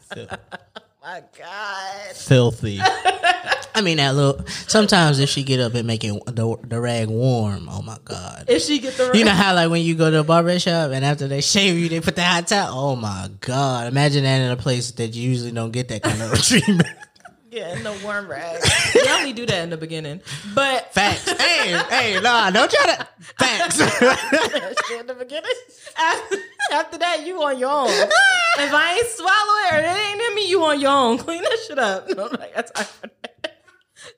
[1.02, 2.14] My God.
[2.14, 2.78] Filthy.
[3.74, 4.44] I mean that little.
[4.46, 8.44] Sometimes if she get up and make it the, the rag warm, oh my god.
[8.48, 10.90] If she get the You know how like when you go to a barber shop
[10.90, 12.78] and after they shave you, they put the hot towel.
[12.78, 13.86] Oh my god!
[13.86, 16.88] Imagine that in a place that you usually don't get that kind of treatment.
[17.50, 18.62] Yeah, in the warm rag.
[18.94, 20.20] they only do that in the beginning.
[20.54, 21.28] But Facts.
[21.40, 23.08] hey, hey, nah, don't try to.
[23.38, 23.80] Facts.
[24.92, 25.50] in the beginning.
[25.98, 26.36] After,
[26.72, 27.88] after that, you on your own.
[27.88, 31.18] if I ain't swallow it or it ain't in me, you on your own.
[31.18, 32.08] Clean that shit up.
[32.10, 33.62] No, like, that's time for that.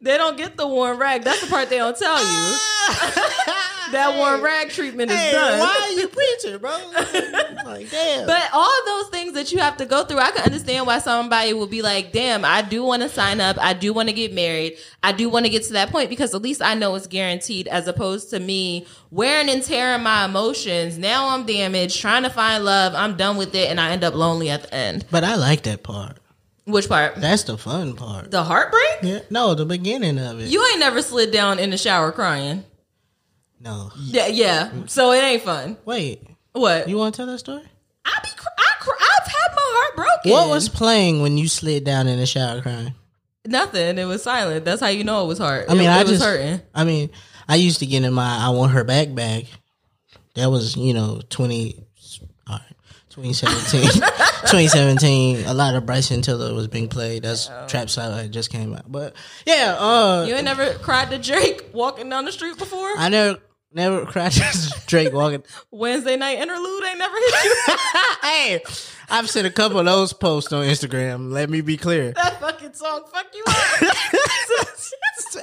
[0.00, 1.22] They don't get the warm rag.
[1.22, 3.52] That's the part they don't tell you.
[3.92, 5.58] That one rag treatment is hey, done.
[5.60, 6.70] why are you preaching, bro?
[7.64, 8.26] like damn.
[8.26, 11.52] But all those things that you have to go through, I can understand why somebody
[11.52, 13.56] will be like, damn, I do want to sign up.
[13.60, 14.76] I do want to get married.
[15.02, 17.68] I do want to get to that point because at least I know it's guaranteed
[17.68, 20.98] as opposed to me wearing and tearing my emotions.
[20.98, 22.94] Now I'm damaged, trying to find love.
[22.94, 25.04] I'm done with it and I end up lonely at the end.
[25.10, 26.18] but I like that part.
[26.64, 27.16] Which part?
[27.16, 28.30] That's the fun part.
[28.30, 28.98] The heartbreak?
[29.02, 30.48] Yeah, no, the beginning of it.
[30.48, 32.64] You ain't never slid down in the shower crying.
[33.62, 34.70] No, Yeah, yeah.
[34.86, 35.76] So it ain't fun.
[35.84, 36.22] wait.
[36.52, 36.88] What?
[36.88, 37.62] You want to tell that story?
[38.04, 40.32] I be, cr- I cr- I've had my heart broken.
[40.32, 42.94] What was playing when you slid down in the shower crying?
[43.44, 43.98] nothing?
[43.98, 44.64] It was silent.
[44.64, 45.66] That's how you know it was hard.
[45.68, 46.60] I mean, it, I it was hurting.
[46.74, 47.10] I mean,
[47.48, 49.46] I used to get in my I want her back bag.
[50.34, 51.84] That was, you know, 20,
[52.48, 52.76] all right,
[53.10, 54.02] 2017.
[54.42, 57.22] 2017, a lot of Bryson Tiller was being played.
[57.22, 58.90] That's Trap Side just came out.
[58.90, 59.14] But
[59.46, 62.90] yeah, uh, You ain't never cried to Drake walking down the street before?
[62.96, 63.38] I never,
[63.74, 65.42] never cried to Drake walking.
[65.70, 67.54] Wednesday night interlude ain't never hit you.
[68.22, 68.60] hey,
[69.10, 71.30] I've seen a couple of those posts on Instagram.
[71.32, 72.12] Let me be clear.
[72.12, 73.96] that fucking song fuck you up.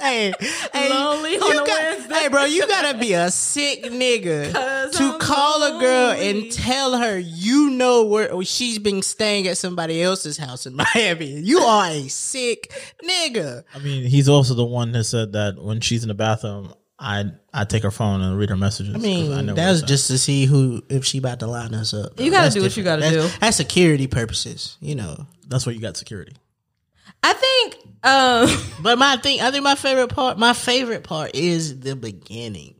[0.00, 0.32] hey,
[0.72, 2.14] hey, Lonely on a got- Wednesday.
[2.14, 6.96] Hey, bro, you gotta be a sick nigga to I'm call a girl and tell
[6.98, 11.26] her you know where oh, she's been staying at somebody else's house in Miami.
[11.40, 12.72] You are a sick
[13.04, 13.64] nigga.
[13.74, 17.24] I mean, he's also the one that said that when she's in the bathroom, I
[17.52, 18.94] I take her phone and read her messages.
[18.94, 19.88] I mean, know that was what's up.
[19.88, 22.20] just to see who if she about to line us up.
[22.20, 23.38] You gotta That's do what you gotta That's- do.
[23.40, 25.26] That's security purposes, you know.
[25.48, 26.36] that's where you got security.
[27.22, 28.48] I think um
[28.82, 32.74] But my thing, I think my favorite part, my favorite part is the beginning.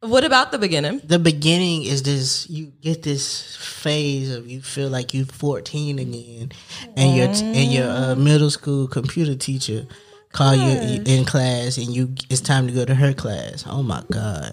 [0.00, 1.00] What about the beginning?
[1.04, 6.52] the beginning is this you get this phase of you feel like you're 14 again
[6.96, 9.86] and your and your uh, middle school computer teacher
[10.32, 14.02] call you in class and you it's time to go to her class oh my
[14.12, 14.52] god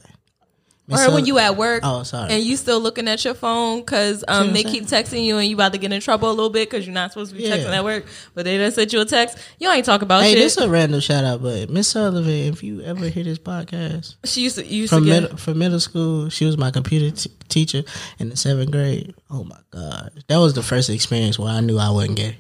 [0.90, 2.32] Or when you at work Oh, sorry.
[2.32, 5.56] and you still looking at your phone because um, they keep texting you and you
[5.56, 7.58] about to get in trouble a little bit because you're not supposed to be Yeah.
[7.58, 9.38] texting at work, but they done sent you a text.
[9.60, 10.40] You ain't talk about hey shit.
[10.44, 14.16] this is a random shout out but miss sullivan if you ever hear this podcast
[14.26, 16.70] she used to, you used from to get, middle, from middle school she was my
[16.72, 17.82] computer t- teacher
[18.20, 21.78] in the seventh grade oh my god that was the first experience where i knew
[21.80, 22.38] i wasn't gay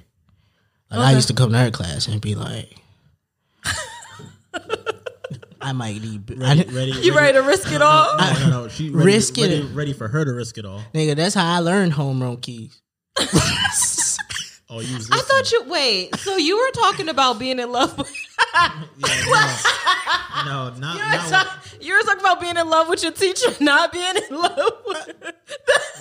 [0.91, 2.77] like i used to come to her class and be like
[5.62, 8.17] i might need Ready, I, ready, you ready to risk it all?
[8.17, 8.67] No, no, no.
[8.67, 9.41] She ready, Risk it.
[9.41, 10.82] ready, ready for her to risk it all.
[10.93, 12.82] nigga that's how i learned home run keys
[14.75, 15.19] Oh, you was I listening.
[15.21, 16.15] thought you wait.
[16.17, 18.11] So you were talking about being in love with
[18.53, 22.89] Yeah, no, no, not, you were, not talk- you were talking about being in love
[22.89, 25.35] with your teacher, not being in love with with,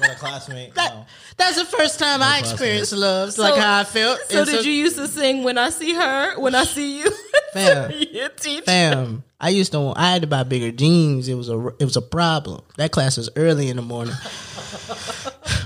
[0.01, 0.75] with a classmate.
[0.77, 1.07] no.
[1.37, 2.53] that's the first time i classmate.
[2.53, 5.71] experienced love like how i felt So And did you used to sing when I
[5.71, 7.11] see her, when I see you?
[7.53, 7.93] Fam.
[8.11, 8.63] your teacher.
[8.65, 9.93] Fam, I used to.
[9.95, 11.29] I had to buy bigger jeans.
[11.29, 11.69] It was a.
[11.79, 12.63] It was a problem.
[12.79, 14.15] That class was early in the morning.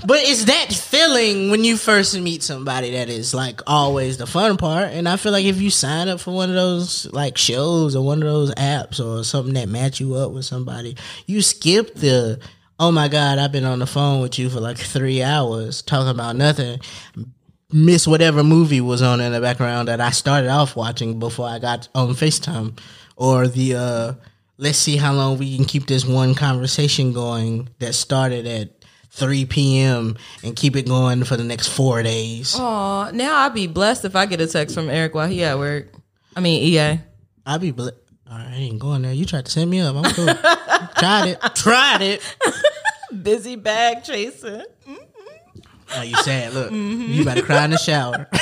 [0.05, 4.57] But it's that feeling when you first meet somebody that is like always the fun
[4.57, 4.89] part.
[4.91, 8.05] And I feel like if you sign up for one of those like shows or
[8.05, 12.39] one of those apps or something that match you up with somebody, you skip the.
[12.81, 13.39] Oh my God!
[13.39, 16.79] I've been on the phone with you for like three hours talking about nothing
[17.71, 21.59] miss whatever movie was on in the background that I started off watching before I
[21.59, 22.79] got on FaceTime.
[23.15, 24.13] Or the uh
[24.57, 28.78] let's see how long we can keep this one conversation going that started at
[29.11, 30.17] 3 p.m.
[30.43, 32.55] and keep it going for the next four days.
[32.57, 35.57] Oh, now I'd be blessed if I get a text from Eric while he at
[35.57, 35.87] work.
[36.35, 36.99] I mean, EA.
[37.45, 37.89] I'd be bl-
[38.29, 39.11] all right, I ain't going there.
[39.13, 39.95] You tried to send me up.
[39.95, 40.25] I'm cool.
[40.97, 41.41] Tried it.
[41.55, 42.35] Tried it.
[43.23, 44.61] Busy bag chasing.
[45.95, 46.53] Oh, you sad.
[46.53, 48.27] Look, you about to cry in the shower.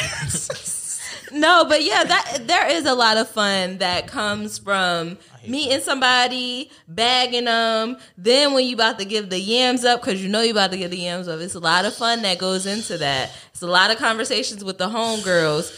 [1.31, 6.71] No, but yeah, that there is a lot of fun that comes from meeting somebody,
[6.87, 7.97] bagging them.
[8.17, 10.77] Then when you about to give the yams up, because you know you about to
[10.77, 13.31] give the yams up, it's a lot of fun that goes into that.
[13.51, 15.77] It's a lot of conversations with the homegirls,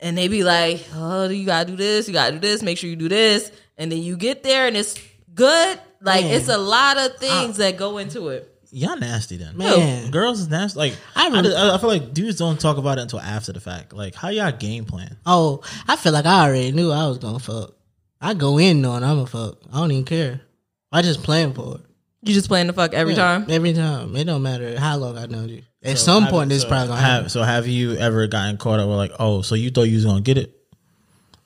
[0.00, 2.90] and they be like, "Oh, you gotta do this, you gotta do this, make sure
[2.90, 4.98] you do this," and then you get there and it's
[5.34, 5.78] good.
[6.00, 6.34] Like Man.
[6.34, 8.53] it's a lot of things that go into it.
[8.74, 9.56] Y'all nasty then.
[9.56, 10.10] Man.
[10.10, 10.78] Girls is nasty.
[10.78, 13.60] Like I I, just- I, feel like dudes don't talk about it until after the
[13.60, 13.92] fact.
[13.92, 15.16] Like how y'all game plan?
[15.24, 17.74] Oh, I feel like I already knew I was gonna fuck.
[18.20, 19.58] I go in knowing I'm a fuck.
[19.72, 20.40] I don't even care.
[20.90, 21.80] I just plan for it.
[22.22, 23.46] You just plan the fuck every Yeah, time.
[23.48, 24.16] Every time.
[24.16, 25.62] It don't matter how long I know you.
[25.82, 27.10] At So some point, this so probably gonna have.
[27.10, 27.28] happen.
[27.28, 30.04] So have you ever gotten caught up with like, oh, so you thought you was
[30.06, 30.52] gonna get it?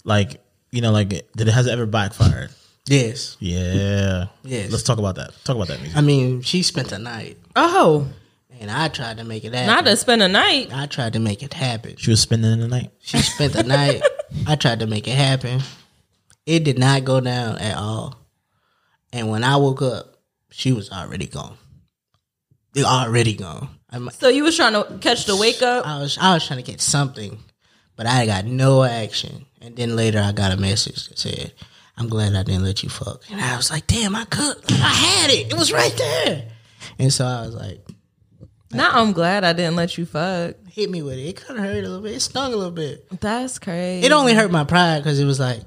[0.05, 2.51] Like you know, like did it has it ever backfired?
[2.89, 3.37] Yes.
[3.41, 4.27] Yeah.
[4.43, 4.71] Yes.
[4.71, 5.33] Let's talk about that.
[5.45, 5.97] Talk about that music.
[5.97, 8.09] I mean, she spent a night, Oh,
[8.61, 9.67] and I tried to make it happen.
[9.67, 10.71] not to spend a night.
[10.73, 11.97] I tried to make it happen.
[11.97, 12.91] She was spending the night.
[13.01, 14.03] She spent the night.
[14.47, 15.61] I tried to make it happen.
[16.47, 18.17] It did not go down at all.
[19.13, 20.17] And when I woke up,
[20.51, 21.57] she was already gone.
[22.75, 23.69] It already gone.
[23.91, 25.87] I'm, So you was trying to catch the wake up.
[25.87, 27.39] I was I was trying to get something,
[27.97, 29.47] but I got no action.
[29.61, 31.53] And then later I got a message that said,
[31.99, 34.57] "I'm glad I didn't let you fuck." And I was like, "Damn, I could.
[34.71, 35.53] I had it.
[35.53, 36.49] It was right there."
[36.99, 37.85] And so I was like,
[38.73, 40.57] Now I'm glad I didn't let you fuck.
[40.71, 41.23] "Hit me with it.
[41.23, 42.15] It could have hurt a little bit.
[42.17, 43.21] It stung a little bit.
[43.21, 44.07] That's crazy.
[44.07, 45.63] It only hurt my pride because it was like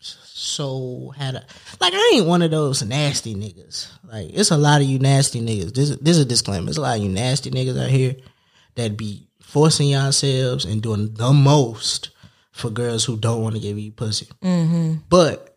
[0.00, 1.44] so had a
[1.80, 3.88] like I ain't one of those nasty niggas.
[4.10, 5.74] Like it's a lot of you nasty niggas.
[5.74, 6.66] This this is a disclaimer.
[6.66, 8.16] There's a lot of you nasty niggas out here
[8.76, 12.10] that be forcing yourselves and doing the most
[12.52, 14.28] for girls who don't want to give you pussy.
[14.42, 14.94] Mm-hmm.
[15.08, 15.47] But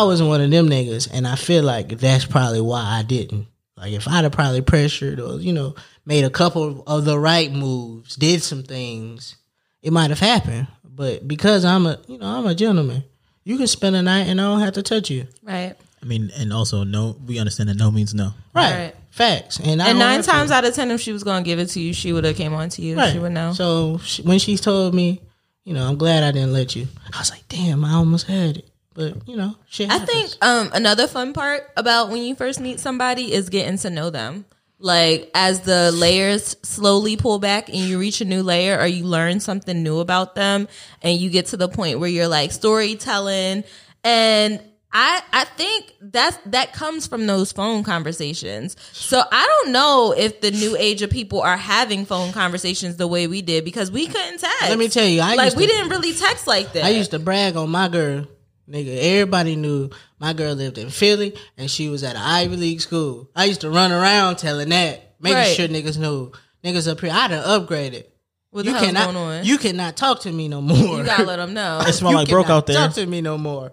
[0.00, 3.46] I wasn't one of them niggas, and I feel like that's probably why I didn't.
[3.76, 5.74] Like if I'd have probably pressured or you know
[6.06, 9.36] made a couple of the right moves, did some things,
[9.82, 10.68] it might have happened.
[10.84, 13.02] But because I'm a you know I'm a gentleman,
[13.44, 15.26] you can spend a night and I don't have to touch you.
[15.42, 15.74] right.
[16.00, 18.32] I mean, and also no, we understand that no means no.
[18.54, 18.72] Right.
[18.86, 18.94] Right.
[19.10, 19.60] Facts.
[19.60, 20.30] And, I And nine have to.
[20.32, 22.34] times out of ten, if she was gonna give it to you, she would have
[22.36, 22.96] came on to you.
[22.96, 23.12] Right.
[23.12, 23.52] She would know.
[23.52, 25.20] So she, when she told me,
[25.64, 26.88] you know, I'm glad I didn't let you.
[27.14, 28.68] I was like, damn, I almost had it.
[28.94, 29.90] But you know, shit.
[29.90, 33.90] I think um, another fun part about when you first meet somebody is getting to
[33.90, 34.44] know them.
[34.78, 39.04] Like as the layers slowly pull back and you reach a new layer or you
[39.04, 40.66] learn something new about them
[41.02, 43.62] and you get to the point where you're like storytelling
[44.02, 44.60] and
[44.92, 48.76] I I think that's that comes from those phone conversations.
[48.90, 53.06] So I don't know if the new age of people are having phone conversations the
[53.06, 54.62] way we did because we couldn't text.
[54.62, 56.84] Let me tell you, I like we to- didn't really text like that.
[56.84, 58.26] I used to brag on my girl
[58.68, 62.80] Nigga, everybody knew my girl lived in Philly and she was at an Ivy League
[62.80, 63.28] school.
[63.34, 65.56] I used to run around telling that, making Right.
[65.56, 66.32] sure niggas knew
[66.64, 67.10] niggas up here.
[67.12, 68.04] I done upgraded.
[68.50, 69.44] What the you hell's cannot, going on?
[69.44, 70.98] you cannot talk to me no more.
[70.98, 71.80] You gotta let them know.
[71.86, 72.76] It smell like broke out there.
[72.76, 73.72] Talk to me no more,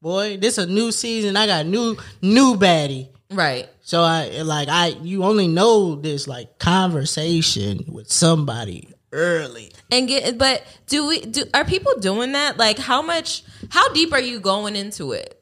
[0.00, 0.36] boy.
[0.36, 1.36] This a new season.
[1.36, 3.08] I got new new baddie.
[3.30, 3.68] right.
[3.80, 9.72] So I like I you only know this like conversation with somebody early.
[9.90, 12.58] And get but do we do are people doing that?
[12.58, 15.40] Like how much how deep are you going into it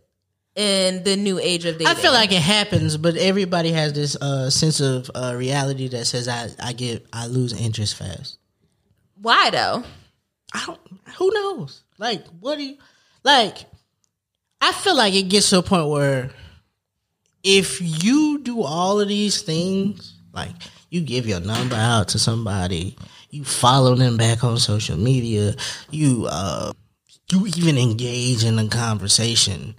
[0.55, 1.89] in the new age of dating?
[1.89, 6.05] I feel like it happens, but everybody has this uh, sense of uh, reality that
[6.07, 8.39] says I I get I lose interest fast.
[9.21, 9.83] why though?
[10.55, 10.81] I don't.
[11.19, 11.83] Who knows?
[11.99, 12.77] Like, what do you
[13.25, 13.57] like?
[14.61, 16.31] I feel like it gets to a point where
[17.43, 20.53] if you do all of these things, like
[20.91, 22.97] you give your number out to somebody,
[23.33, 25.57] you follow them back on social media,
[25.91, 26.73] you uh,
[27.33, 29.75] you even engage in a conversation.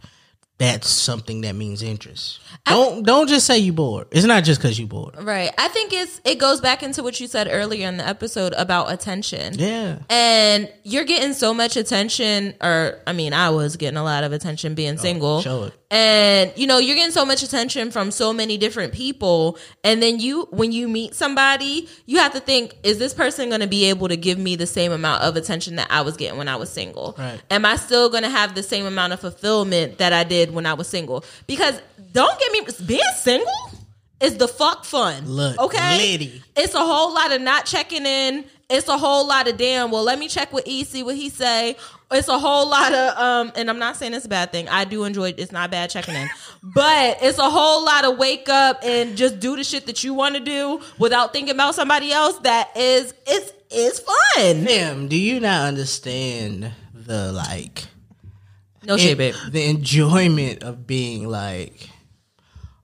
[0.60, 2.40] That's something that means interest.
[2.66, 4.08] Don't don't just say you bored.
[4.12, 5.16] It's not just because you bored.
[5.22, 5.52] Right.
[5.58, 8.92] I think it's it goes back into what you said earlier in the episode about
[8.92, 9.56] attention.
[9.58, 10.00] Yeah.
[10.10, 14.32] And you're getting so much attention, or I mean, I was getting a lot of
[14.32, 15.42] attention being single.
[15.42, 15.74] show it.
[15.94, 19.60] And you know, you're getting so much attention from so many different people.
[19.84, 23.62] And then you, when you meet somebody, you have to think, is this person going
[23.62, 26.40] to be able to give me the same amount of attention that I was getting
[26.40, 27.14] when I was single?
[27.16, 27.40] Right.
[27.52, 30.66] Am I still going to have the same amount of fulfillment that I did when
[30.66, 31.24] I was single?
[31.46, 31.80] Because
[32.12, 33.54] don't get me, being single
[34.20, 35.28] is the fuck fun.
[35.28, 36.42] Look, okay.
[36.56, 38.46] It's a whole lot of not checking in.
[38.70, 39.92] It's a whole lot of damn.
[39.92, 41.76] Well, let me check with E, see what he say.
[42.12, 44.70] It's a whole lot of um, and I'm not saying it's a bad thing.
[44.70, 45.34] I do enjoy.
[45.38, 46.28] It's not bad checking in,
[46.62, 50.14] but it's a whole lot of wake up and just do the shit that you
[50.14, 52.38] want to do without thinking about somebody else.
[52.40, 54.64] That is, it's it's fun.
[54.64, 57.86] Damn, do you not understand the like
[58.84, 59.34] No shit, babe.
[59.52, 61.90] the enjoyment of being like,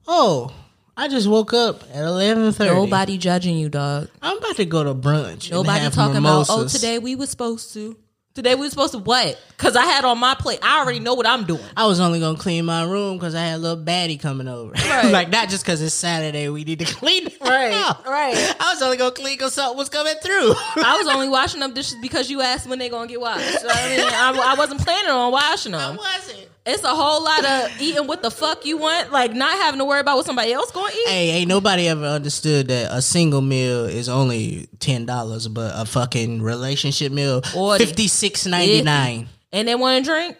[0.08, 0.52] oh,
[1.00, 2.74] I just woke up at eleven thirty.
[2.74, 4.10] Nobody judging you, dog.
[4.20, 5.50] I'm about to go to brunch.
[5.50, 6.44] Nobody talking about.
[6.50, 7.96] Oh, today we were supposed to.
[8.34, 9.40] Today we were supposed to what?
[9.48, 10.58] Because I had on my plate.
[10.62, 11.64] I already know what I'm doing.
[11.74, 14.74] I was only gonna clean my room because I had a little baddie coming over.
[14.90, 15.10] Right.
[15.10, 17.28] like not just because it's Saturday, we need to clean.
[17.40, 18.04] Right, house.
[18.04, 18.56] right.
[18.60, 20.52] I was only gonna clean because something was coming through.
[20.76, 23.64] I was only washing up dishes because you asked when they gonna get washed.
[23.66, 25.80] I mean, I, I wasn't planning on washing them.
[25.80, 26.48] I wasn't.
[26.66, 29.84] It's a whole lot of eating what the fuck you want, like not having to
[29.84, 31.08] worry about what somebody else gonna eat.
[31.08, 35.86] Hey, ain't nobody ever understood that a single meal is only ten dollars, but a
[35.86, 39.28] fucking relationship meal fifty six ninety nine.
[39.52, 40.36] And they want to drink,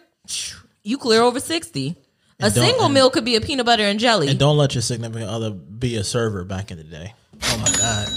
[0.83, 1.95] you clear over sixty.
[2.39, 4.27] A single meal could be a peanut butter and jelly.
[4.29, 7.13] And don't let your significant other be a server back in the day.
[7.43, 8.09] Oh my god.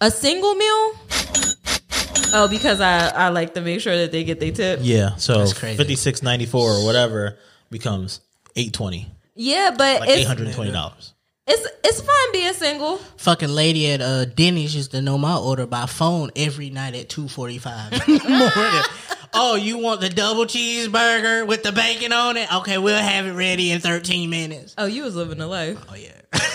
[0.00, 0.92] a single meal.
[2.32, 4.80] Oh, because I I like to make sure that they get their tip.
[4.82, 5.76] Yeah, so That's crazy.
[5.76, 7.36] fifty six ninety four or whatever
[7.70, 8.20] becomes
[8.56, 11.14] eight twenty, Yeah, but like eight it's, hundred and twenty dollars.
[11.46, 12.96] it's it's fun being single.
[13.18, 17.08] Fucking lady at uh Denny's used to know my order by phone every night at
[17.08, 18.82] two forty five morning.
[19.38, 22.52] Oh, you want the double cheeseburger with the bacon on it?
[22.56, 24.74] Okay, we'll have it ready in thirteen minutes.
[24.78, 25.78] Oh, you was living the life.
[25.90, 26.12] Oh yeah.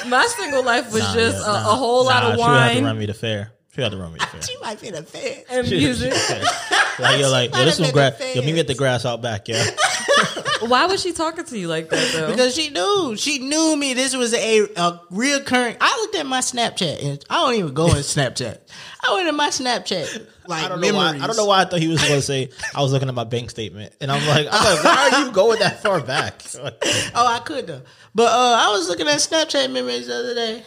[0.08, 1.72] My single life was Nah, just yeah, a, nah.
[1.74, 3.52] a whole lot Nah, of She would have to wine run me the fair.
[3.76, 4.42] She had to run me the fair.
[4.42, 5.46] she might be the fed.
[5.50, 6.12] and She- music.
[6.14, 8.18] she- like you're like, yo, this might one grass.
[8.18, 9.66] been the Yo, meet me at the grass out back, yeah.
[10.62, 12.30] Why was she talking to you like that though?
[12.30, 13.94] Because she knew, she knew me.
[13.94, 15.78] This was a, a reoccurring.
[15.82, 18.60] I looked at my Snapchat, and I don't even go in Snapchat.
[19.08, 21.20] I went in my Snapchat, like I don't know memories.
[21.20, 21.24] why.
[21.24, 23.16] I don't know why I thought he was going to say I was looking at
[23.16, 26.44] my bank statement, and I'm like, I'm like, why are you going that far back?
[26.54, 26.70] Oh,
[27.16, 27.82] I could though.
[28.14, 30.64] But uh, I was looking at Snapchat memories the other day.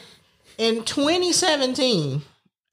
[0.58, 2.22] In 2017,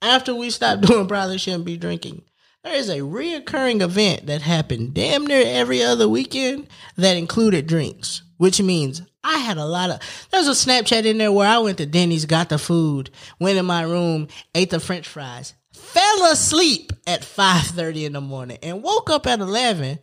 [0.01, 2.23] after we stopped doing probably shouldn't be drinking,
[2.63, 8.21] there is a reoccurring event that happened damn near every other weekend that included drinks,
[8.37, 10.27] which means I had a lot of.
[10.31, 13.09] There's a Snapchat in there where I went to Denny's, got the food,
[13.39, 18.59] went in my room, ate the French fries, fell asleep at 5:30 in the morning,
[18.61, 19.99] and woke up at 11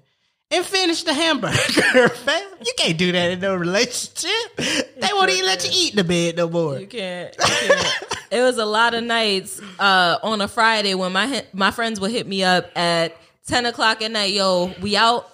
[0.50, 2.08] and finish the hamburger.
[2.08, 2.42] fam.
[2.64, 4.56] you can't do that in no relationship.
[4.56, 6.78] They won't even let you eat in the bed no more.
[6.78, 7.34] You can't.
[7.38, 8.04] You can't.
[8.30, 12.10] it was a lot of nights uh, on a Friday when my my friends would
[12.10, 13.16] hit me up at
[13.46, 14.32] ten o'clock at night.
[14.32, 15.30] Yo, we out.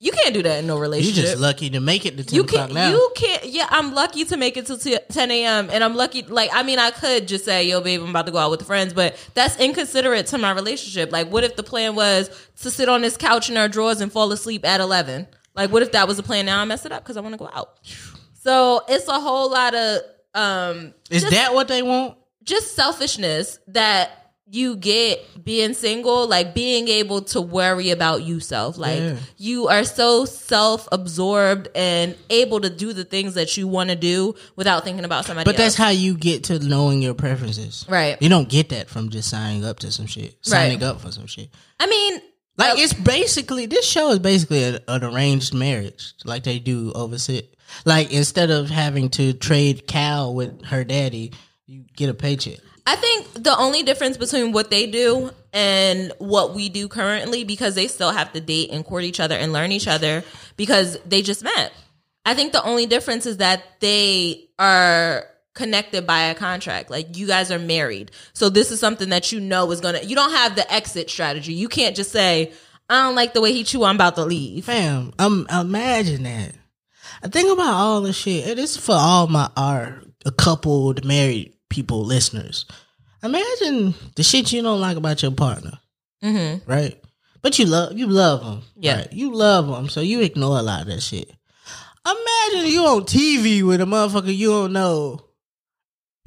[0.00, 1.16] You can't do that in no relationship.
[1.16, 1.30] You relationship.
[1.32, 2.90] just lucky to make it to 10 you o'clock now.
[2.90, 3.44] You can't.
[3.46, 5.70] Yeah, I'm lucky to make it till t- 10 a.m.
[5.72, 6.22] And I'm lucky.
[6.22, 8.64] Like, I mean, I could just say, "Yo, babe, I'm about to go out with
[8.64, 11.10] friends," but that's inconsiderate to my relationship.
[11.10, 12.30] Like, what if the plan was
[12.62, 15.26] to sit on this couch in our drawers and fall asleep at 11?
[15.56, 16.46] Like, what if that was the plan?
[16.46, 17.80] Now I mess it up because I want to go out.
[18.40, 19.98] So it's a whole lot of
[20.34, 22.16] um Is just- that what they want?
[22.44, 28.78] just selfishness that you get being single, like being able to worry about yourself.
[28.78, 29.16] Like Yeah.
[29.36, 33.96] you are so self absorbed and able to do the things that you want to
[33.96, 35.56] do without thinking about somebody else.
[35.56, 37.84] But that's how you get to knowing your preferences.
[37.88, 38.16] Right.
[38.22, 40.36] You don't get that from just signing up to some shit.
[40.40, 40.86] Signing Right.
[40.88, 41.50] up for some shit.
[41.78, 42.20] I mean,
[42.56, 46.90] Like uh, it's basically this show is basically a, an arranged marriage, like they do
[46.94, 47.42] overseas.
[47.84, 51.32] Like instead of having to trade Cal with her daddy,
[51.66, 52.58] you get a paycheck.
[52.88, 57.74] I think the only difference between what they do and what we do currently, because
[57.74, 60.24] they still have to date and court each other and learn each other
[60.56, 61.70] because they just met.
[62.24, 66.88] I think the only difference is that they are connected by a contract.
[66.88, 68.10] Like you guys are married.
[68.32, 71.52] So this is something that you know is gonna you don't have the exit strategy.
[71.52, 72.52] You can't just say,
[72.88, 74.64] I don't like the way he chew, I'm about to leave.
[74.64, 76.54] Fam, um, imagine that.
[77.22, 78.48] I think about all the shit.
[78.48, 82.64] It is for all my our a coupled married people listeners.
[83.22, 85.78] Imagine the shit you don't like about your partner,
[86.22, 86.70] Mm-hmm.
[86.70, 87.00] right?
[87.42, 88.96] But you love you love them, Yeah.
[88.98, 89.12] Right?
[89.12, 91.30] You love them, so you ignore a lot of that shit.
[92.06, 95.20] Imagine you on TV with a motherfucker you don't know,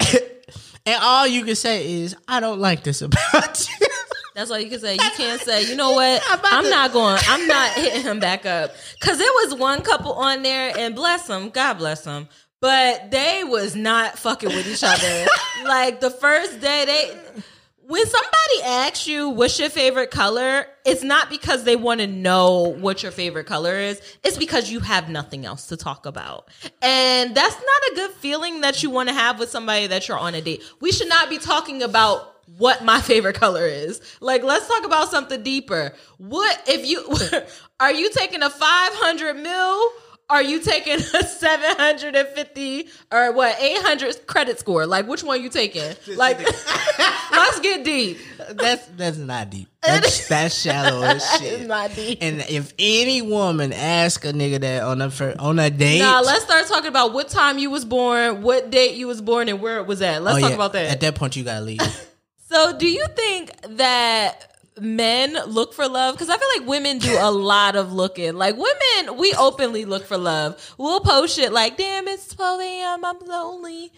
[0.00, 3.86] and all you can say is, "I don't like this about you."
[4.34, 4.94] That's all you can say.
[4.94, 6.22] You can't say, you know what?
[6.30, 7.18] I'm about I'm to- not going.
[7.28, 11.26] I'm not hitting him back up because there was one couple on there, and bless
[11.26, 12.28] them, God bless them,
[12.62, 15.26] but they was not fucking with each other.
[15.64, 17.42] like the first day, they
[17.88, 22.76] when somebody asks you what's your favorite color, it's not because they want to know
[22.78, 24.00] what your favorite color is.
[24.22, 26.48] It's because you have nothing else to talk about.
[26.80, 30.18] And that's not a good feeling that you want to have with somebody that you're
[30.18, 30.62] on a date.
[30.80, 34.00] We should not be talking about what my favorite color is.
[34.20, 35.94] Like let's talk about something deeper.
[36.18, 37.42] What if you
[37.80, 39.90] are you taking a 500 mil?
[40.32, 44.86] Are you taking a 750 or what 800 credit score?
[44.86, 45.94] Like which one you taking?
[46.16, 46.38] Like
[47.32, 48.16] let's get deep.
[48.48, 49.68] that's that's not deep.
[49.82, 51.60] That's that's shallow as shit.
[51.60, 52.18] It's not deep.
[52.22, 56.20] And if any woman ask a nigga that on a fir- on a date, Nah,
[56.20, 59.60] let's start talking about what time you was born, what date you was born, and
[59.60, 60.22] where it was at.
[60.22, 60.92] Let's oh, talk yeah, about that.
[60.92, 61.80] At that point, you gotta leave.
[62.48, 66.14] So, do you think that men look for love?
[66.14, 68.34] Because I feel like women do a lot of looking.
[68.34, 70.74] Like women, we openly look for love.
[70.78, 73.04] We'll post shit like, "Damn, it's twelve a.m.
[73.04, 73.92] I'm lonely."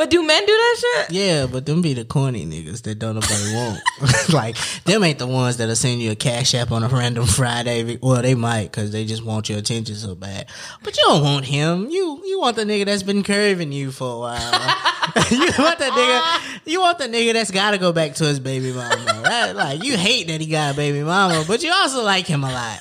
[0.00, 1.10] But do men do that shit?
[1.10, 3.80] yeah, but them be the corny niggas that don't nobody want.
[4.32, 7.98] like them ain't the ones that'll send you a cash app on a random Friday.
[8.00, 10.48] Well, they might because they just want your attention so bad.
[10.82, 11.90] But you don't want him.
[11.90, 14.40] You you want the nigga that's been curving you for a while.
[15.30, 16.60] you want the nigga.
[16.64, 19.22] You want the nigga that's got to go back to his baby mama.
[19.22, 19.52] Right?
[19.52, 22.50] Like you hate that he got a baby mama, but you also like him a
[22.50, 22.80] lot.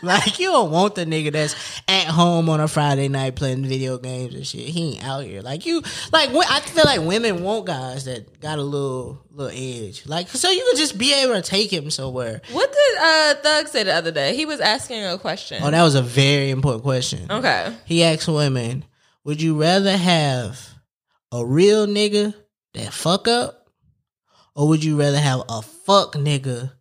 [0.02, 3.98] Like you don't want the nigga that's at home on a Friday night playing video
[3.98, 4.62] games and shit.
[4.62, 5.42] He ain't out here.
[5.42, 10.06] Like you, like I feel like women want guys that got a little little edge.
[10.06, 12.40] Like so you could just be able to take him somewhere.
[12.50, 14.34] What did uh, Thug say the other day?
[14.34, 15.62] He was asking a question.
[15.62, 17.30] Oh, that was a very important question.
[17.30, 17.74] okay.
[17.84, 18.86] He asked women,
[19.24, 20.58] "Would you rather have
[21.30, 22.34] a real nigga
[22.72, 23.68] that fuck up,
[24.56, 26.72] or would you rather have a fuck nigga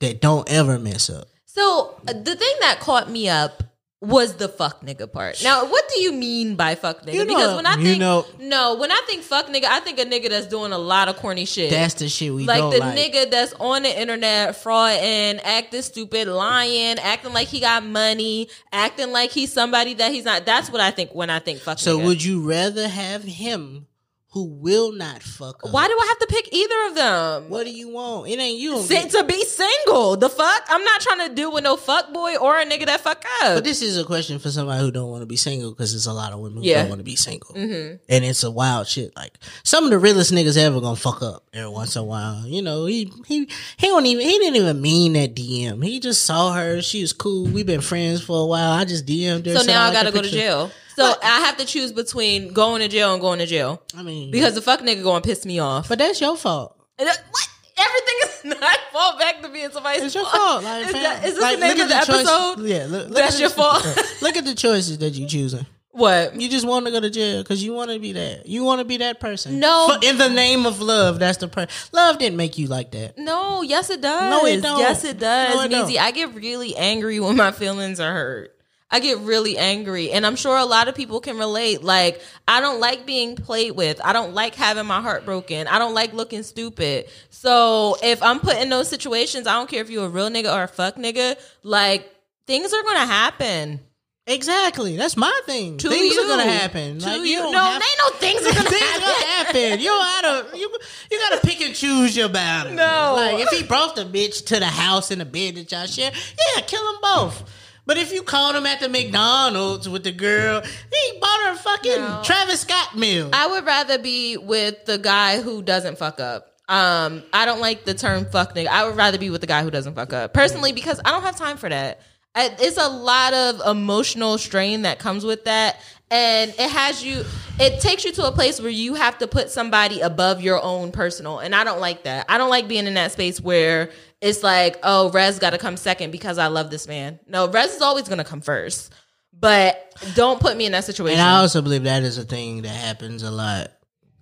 [0.00, 3.62] that don't ever mess up?" So uh, the thing that caught me up
[4.02, 5.42] was the fuck nigga part.
[5.42, 7.12] Now, what do you mean by fuck nigga?
[7.12, 9.98] You know- because when I think know- no, when I think fuck nigga, I think
[9.98, 11.68] a nigga that's doing a lot of corny shit.
[11.70, 12.96] That's the shit we like the like.
[12.98, 19.12] nigga that's on the internet frauding, acting stupid, lying, acting like he got money, acting
[19.12, 20.46] like he's somebody that he's not.
[20.46, 22.04] That's what I think when I think fuck So nigga.
[22.06, 23.86] would you rather have him
[24.32, 25.72] who will not fuck up?
[25.72, 27.50] Why do I have to pick either of them?
[27.50, 28.28] What do you want?
[28.28, 28.70] It ain't you.
[28.72, 30.62] Don't Si- get- to be single, the fuck?
[30.68, 33.56] I'm not trying to deal with no fuck boy or a nigga that fuck up.
[33.56, 36.06] but this is a question for somebody who don't want to be single because there's
[36.06, 36.82] a lot of women who Yeah.
[36.82, 37.96] don't want to be single, Mm-hmm.
[38.08, 39.16] and it's a wild shit.
[39.16, 42.46] Like some of the realest niggas ever gonna fuck up every once in a while.
[42.46, 45.84] You know, he he he don't even he didn't even mean that DM.
[45.84, 46.80] He just saw her.
[46.82, 47.46] She was cool.
[47.48, 48.70] We've been friends for a while.
[48.70, 49.56] I just DM'd her.
[49.58, 50.70] So now I like gotta go to jail.
[51.00, 54.30] So I have to choose between going to jail and going to jail I mean,
[54.30, 55.88] because the fuck nigga going to piss me off.
[55.88, 56.76] but that's your fault.
[56.98, 57.48] And that- what?
[57.78, 58.14] Everything
[58.52, 60.62] is not fall back to being somebody's It's your fault.
[60.62, 62.66] Like, is, that, is this like, the name of the choice- episode?
[62.66, 63.84] Yeah, look, look That's your the- fault.
[64.22, 65.64] look at the choices that you choosing.
[65.92, 66.38] What?
[66.40, 68.46] You just want to go to jail because you want to be that.
[68.46, 69.58] You want to be that person.
[69.60, 69.98] No.
[70.00, 71.70] For- in the name of love, that's the person.
[71.92, 73.16] Love didn't make you like that.
[73.18, 74.30] No, yes it does.
[74.30, 74.78] No, it don't.
[74.78, 75.54] Yes it does.
[75.54, 75.70] No, it.
[75.70, 78.56] Meezy, I get really angry when my feelings are hurt.
[78.90, 80.10] I get really angry.
[80.10, 81.82] And I'm sure a lot of people can relate.
[81.84, 84.00] Like, I don't like being played with.
[84.04, 85.66] I don't like having my heart broken.
[85.68, 87.06] I don't like looking stupid.
[87.30, 90.52] So if I'm put in those situations, I don't care if you're a real nigga
[90.52, 92.12] or a fuck nigga, like
[92.46, 93.80] things are gonna happen.
[94.26, 94.96] Exactly.
[94.96, 95.76] That's my thing.
[95.78, 96.22] To things you.
[96.22, 96.98] are gonna happen.
[97.00, 97.38] To like, you.
[97.38, 99.00] don't No, have- ain't no things are gonna things happen.
[99.00, 99.80] gonna happen.
[99.80, 100.78] You gotta you,
[101.10, 102.76] you gotta pick and choose your battles.
[102.76, 103.14] No.
[103.16, 106.12] Like if he brought the bitch to the house and the bed that y'all share,
[106.12, 107.44] yeah, kill them both.
[107.86, 111.56] But if you caught him at the McDonald's with the girl, he bought her a
[111.56, 112.22] fucking No.
[112.24, 113.30] Travis Scott meal.
[113.32, 116.46] I would rather be with the guy who doesn't fuck up.
[116.68, 118.68] Um, I don't like the term fuck nigga.
[118.68, 121.22] I would rather be with the guy who doesn't fuck up personally because I don't
[121.22, 122.00] have time for that.
[122.32, 125.80] I, it's a lot of emotional strain that comes with that,
[126.12, 127.24] and it has you.
[127.58, 130.92] It takes you to a place where you have to put somebody above your own
[130.92, 132.26] personal, and I don't like that.
[132.28, 133.90] I don't like being in that space where
[134.20, 137.18] it's like, oh, Rez got to come second because I love this man.
[137.26, 138.92] No, Rez is always going to come first,
[139.32, 141.18] but don't put me in that situation.
[141.20, 143.68] and I also believe that is a thing that happens a lot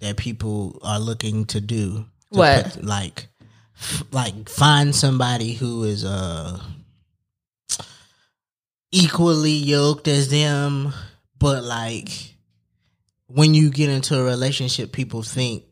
[0.01, 2.05] that people are looking to do.
[2.33, 2.65] To What?
[2.75, 3.29] put- like,
[3.81, 6.61] f- like find somebody who is uh
[8.91, 10.93] equally yoked as them,
[11.39, 12.09] but like
[13.27, 15.68] when you get into a relationship, people think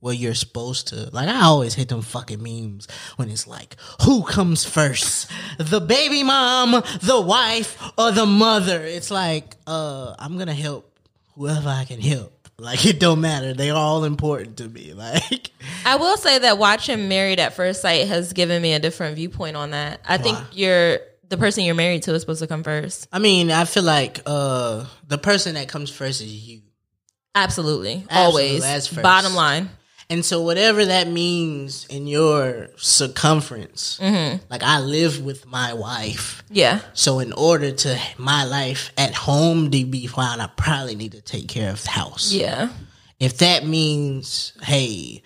[0.00, 1.10] well you're supposed to.
[1.12, 6.22] Like I always hate them fucking memes when it's like, who comes first, the baby
[6.22, 8.82] mom, the wife, or the mother?
[8.82, 10.98] It's like, uh, I'm gonna help
[11.34, 12.34] whoever I can help.
[12.60, 13.54] Like it don't matter.
[13.54, 14.92] They are all important to me.
[14.96, 15.52] Like
[15.84, 19.56] I will say that watching Married at First Sight has given me a different viewpoint
[19.56, 20.00] on that.
[20.04, 23.06] I think you're the person you're married to is supposed to come first.
[23.12, 26.62] I mean, I feel like uh the person that comes first is you.
[27.32, 28.04] Absolutely.
[28.10, 28.88] Absolutely, Always.
[28.88, 29.70] Bottom line.
[30.10, 34.42] And so whatever that means in your circumference, mm-hmm.
[34.48, 36.42] like I live with my wife.
[36.48, 36.80] Yeah.
[36.94, 41.20] So in order to my life at home to be fine, I probably need to
[41.20, 42.32] take care of the house.
[42.32, 42.70] Yeah.
[43.20, 45.22] If that means, hey,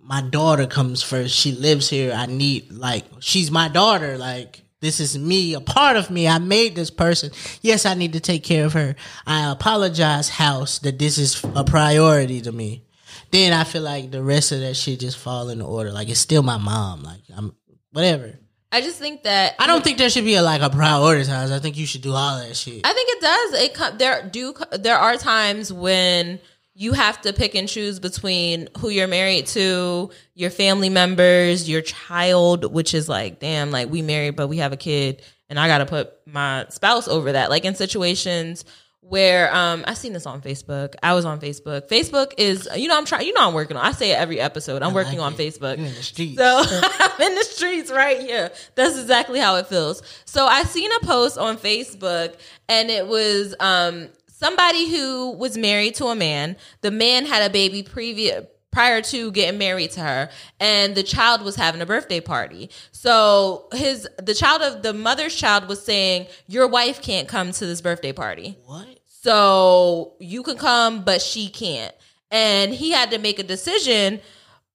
[0.00, 5.00] my daughter comes first, she lives here, I need like she's my daughter, like this
[5.00, 6.28] is me, a part of me.
[6.28, 7.30] I made this person.
[7.62, 8.94] Yes, I need to take care of her.
[9.26, 12.84] I apologize, house, that this is a priority to me.
[13.32, 15.90] Then I feel like the rest of that shit just fall into order.
[15.90, 17.02] Like it's still my mom.
[17.02, 17.56] Like I'm
[17.90, 18.38] whatever.
[18.70, 21.50] I just think that I don't think there should be a like a prioritize.
[21.50, 22.86] I think you should do all that shit.
[22.86, 23.62] I think it does.
[23.62, 26.40] It co- there do there are times when
[26.74, 31.82] you have to pick and choose between who you're married to, your family members, your
[31.82, 35.68] child, which is like, damn, like we married but we have a kid, and I
[35.68, 37.48] got to put my spouse over that.
[37.50, 38.64] Like in situations
[39.02, 40.94] where um I seen this on Facebook.
[41.02, 41.88] I was on Facebook.
[41.88, 43.26] Facebook is you know I'm trying.
[43.26, 43.84] You know I'm working on.
[43.84, 44.82] I say it every episode.
[44.82, 45.76] I'm working on Facebook.
[45.78, 46.38] You in the streets.
[46.38, 48.50] So I'm in the streets right here.
[48.74, 50.02] That's exactly how it feels.
[50.24, 52.36] So I seen a post on Facebook
[52.68, 56.56] and it was um somebody who was married to a man.
[56.80, 61.42] The man had a baby previous prior to getting married to her and the child
[61.42, 62.70] was having a birthday party.
[62.90, 67.66] So his the child of the mother's child was saying your wife can't come to
[67.66, 68.58] this birthday party.
[68.64, 68.88] what?
[69.06, 71.94] So you can come, but she can't.
[72.32, 74.20] And he had to make a decision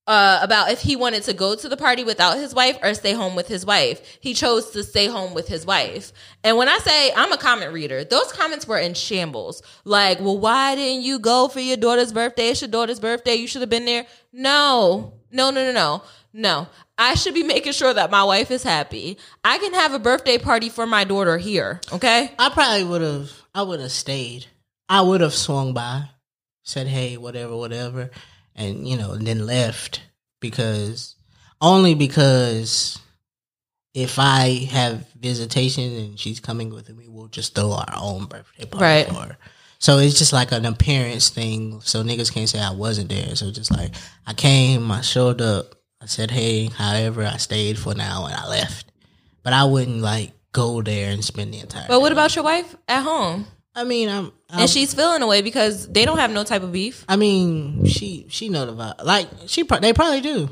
[0.08, 3.14] uh, about if he wanted to go to the party without his wife or stay
[3.14, 4.18] home with his wife.
[4.22, 6.14] He chose to stay home with his wife.
[6.44, 9.62] And when I say I'm a comment reader, those comments were in shambles.
[9.84, 12.50] Like, well, why didn't you go for your daughter's birthday?
[12.50, 13.36] It's your daughter's birthday.
[13.36, 14.08] You should have been there.
[14.32, 16.68] No, no, no, no, no, no.
[16.98, 19.18] I should be making sure that my wife is happy.
[19.44, 21.82] I can have a birthday party for my daughter here.
[21.92, 22.32] Okay.
[22.40, 23.32] I probably would have.
[23.54, 24.46] I would have stayed.
[24.90, 26.10] I would have swung by,
[26.64, 28.10] said hey, whatever, whatever,
[28.58, 30.02] and you know, and then left
[30.42, 31.16] because
[31.62, 33.00] only because
[33.94, 38.66] if I have visitation and she's coming with me, we'll just throw our own birthday
[38.66, 39.08] party Right.
[39.08, 39.38] for her.
[39.80, 41.82] So it's just like an appearance thing.
[41.82, 43.36] So niggas can't say I wasn't there.
[43.36, 43.94] So just like
[44.26, 48.48] I came, I showed up, I said hey, however, I stayed for now and I
[48.48, 48.92] left.
[49.44, 51.88] But I wouldn't like go there and spend the entire.
[51.88, 53.48] But what about your wife at home?
[53.78, 56.72] I mean, I'm, I'm And she's feeling away because they don't have no type of
[56.72, 57.06] beef.
[57.08, 59.04] I mean, she she know the vibe.
[59.04, 60.50] Like she, pro- they probably do.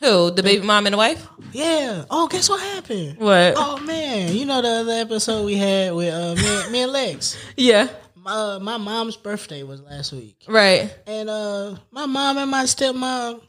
[0.00, 0.30] Who?
[0.30, 1.26] The baby mom and the wife?
[1.52, 2.04] Yeah.
[2.10, 3.16] Oh, guess what happened?
[3.18, 3.54] What?
[3.56, 7.36] Oh man, you know the other episode we had with uh, me, me and Lex.
[7.56, 7.88] Yeah.
[8.14, 10.92] My my mom's birthday was last week, Right.
[11.06, 13.40] and uh, my mom and my stepmom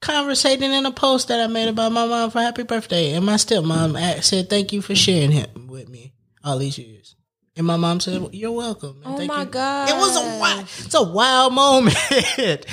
[0.00, 3.34] conversating in a post that I made about my mom for happy birthday, and my
[3.34, 7.14] stepmom said thank you for sharing him with me all these years.
[7.56, 9.88] And my mom said, "You're welcome." and Oh thank my you." God.
[9.90, 11.96] It was a wild, it's a wild moment.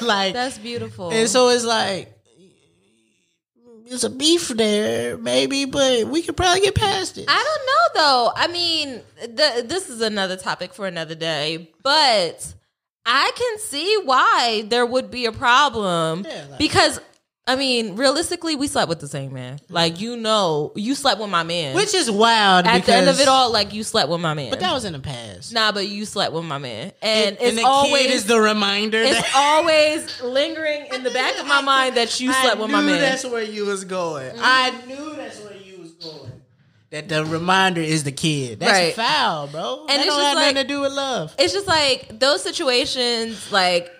[0.00, 1.10] like That's beautiful.
[1.10, 2.14] And so it's like
[3.86, 7.24] there's a beef there, maybe, but we could probably get past it.
[7.28, 8.32] I don't know though.
[8.36, 9.00] I mean,
[9.36, 12.54] th- this is another topic for another day, but
[13.06, 17.00] I can see why there would be a problem Yeah, like- because
[17.48, 19.58] I mean, realistically, we slept with the same man.
[19.70, 21.74] Like you know, you slept with my man.
[21.74, 22.66] Which is wild.
[22.66, 24.50] at the end of it all, like you slept with my man.
[24.50, 25.52] but that was in the past.
[25.52, 28.38] nah, but you slept with my man, and, and it's the always kid is the
[28.38, 28.98] reminder.
[29.02, 32.70] it's that- always lingering in the back of my mind that you slept I with
[32.70, 33.00] my man.
[33.00, 34.30] That's where you was going.
[34.32, 34.40] Mm-hmm.
[34.42, 36.32] I knew that's where you was going.
[36.90, 38.60] That the reminder is the kid.
[38.60, 38.94] That's Right.
[38.94, 39.86] foul, bro.
[39.88, 41.34] And it's that don't just have nothing to do with love.
[41.38, 43.92] It's just like those situations, like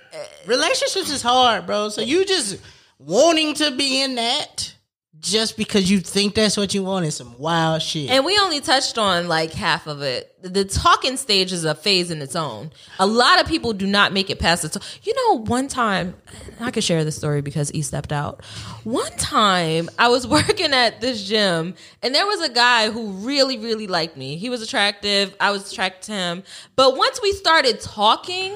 [0.47, 1.89] Relationships is hard, bro.
[1.91, 2.59] So you just
[2.99, 4.75] wanting to be in that
[5.21, 8.11] just because you think that's what you want is some wild shit.
[8.11, 10.33] And we only touched on like half of it.
[10.43, 12.71] The talking stage is a phase in its own.
[13.01, 14.77] A lot of people do not make it past it.
[15.03, 16.15] You know, one time,
[16.61, 18.45] I could share this story because he stepped out.
[18.85, 23.59] One time, I was working at this gym, and there was a guy who really,
[23.59, 24.37] really liked me.
[24.37, 25.35] He was attractive.
[25.41, 26.43] I was attracted to him.
[26.77, 28.55] But once we started talking,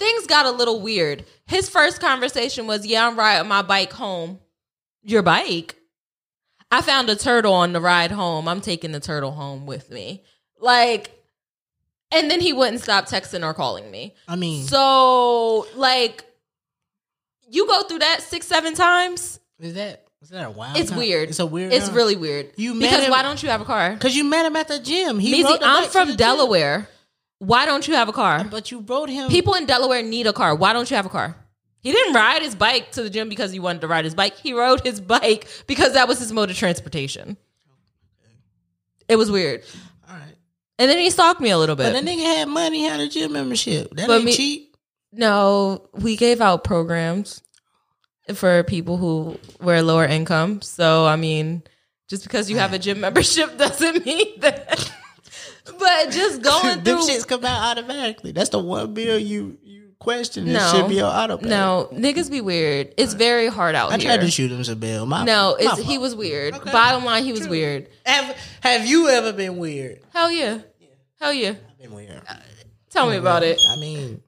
[0.00, 1.24] things got a little weird.
[1.46, 4.40] His first conversation was, "Yeah, I'm riding my bike home."
[5.04, 5.76] Your bike?
[6.72, 8.48] I found a turtle on the ride home.
[8.48, 10.22] I'm taking the turtle home with me.
[10.60, 11.10] Like,
[12.12, 14.14] and then he wouldn't stop texting or calling me.
[14.28, 16.24] I mean, So, like,
[17.48, 19.40] you go through that six, seven times.
[19.58, 20.76] is that is that a wild?
[20.76, 21.30] It's con- weird.
[21.30, 21.72] It's a weird.
[21.72, 22.52] It's really weird.
[22.56, 23.94] You met because him- why don't you have a car?
[23.94, 25.18] because you met him at the gym.
[25.18, 26.18] He Meezy, rode the I'm from the gym.
[27.40, 28.44] Why don't you have a car?
[28.44, 29.28] but you rode him.
[29.30, 30.54] People in Delaware need a car.
[30.54, 31.34] Why don't you have a car?
[31.80, 34.36] He didn't ride his bike to the gym because he wanted to ride his bike.
[34.36, 37.36] He rode his bike because that was his mode of transportation.
[39.08, 39.64] It was weird.
[40.08, 40.34] All right,
[40.78, 41.92] And then he stalked me a little bit.
[41.92, 43.94] but the nigga had money, had a gym membership.
[43.96, 44.76] That But ain't me- cheap.
[45.12, 47.42] no, we gave out programs
[48.34, 50.62] for people who were lower income.
[50.62, 51.62] So, I mean,
[52.08, 54.92] just because you have a gym membership doesn't mean that.
[55.80, 57.08] But just going Them through.
[57.08, 58.30] shits come out automatically.
[58.32, 60.46] That's the one bill you you question.
[60.48, 60.70] It No.
[60.72, 61.48] should be on auto pay.
[61.48, 62.94] No, niggas be weird.
[62.96, 64.10] It's very hard out I here.
[64.12, 65.04] I tried to shoot him some bill.
[65.06, 66.54] My, no, my he was weird.
[66.54, 66.70] Okay.
[66.72, 67.88] Bottom line, he was weird.
[68.06, 70.00] Have Have you ever been weird?
[70.12, 70.58] Hell yeah.
[71.20, 71.50] Hell yeah.
[71.70, 72.22] I've been weird.
[72.28, 72.34] Uh,
[72.90, 73.60] tell me about it.
[73.68, 74.22] I mean,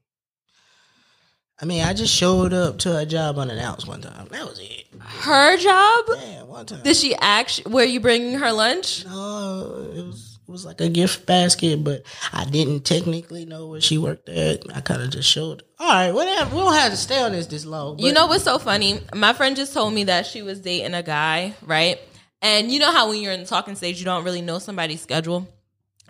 [1.61, 4.27] I mean, I just showed up to a job unannounced one time.
[4.31, 4.87] That was it.
[5.01, 6.05] Her job?
[6.09, 6.83] Yeah, one time.
[6.83, 7.63] Did she act?
[7.67, 9.05] Were you bringing her lunch?
[9.07, 13.99] No, it was was like a gift basket, but I didn't technically know where she
[13.99, 14.65] worked at.
[14.75, 15.63] I kind of just showed.
[15.79, 16.55] All right, whatever.
[16.55, 17.99] We don't have to stay on this this long.
[17.99, 19.01] You know what's so funny?
[19.15, 21.99] My friend just told me that she was dating a guy, right?
[22.41, 25.01] And you know how when you're in the talking stage, you don't really know somebody's
[25.01, 25.49] schedule.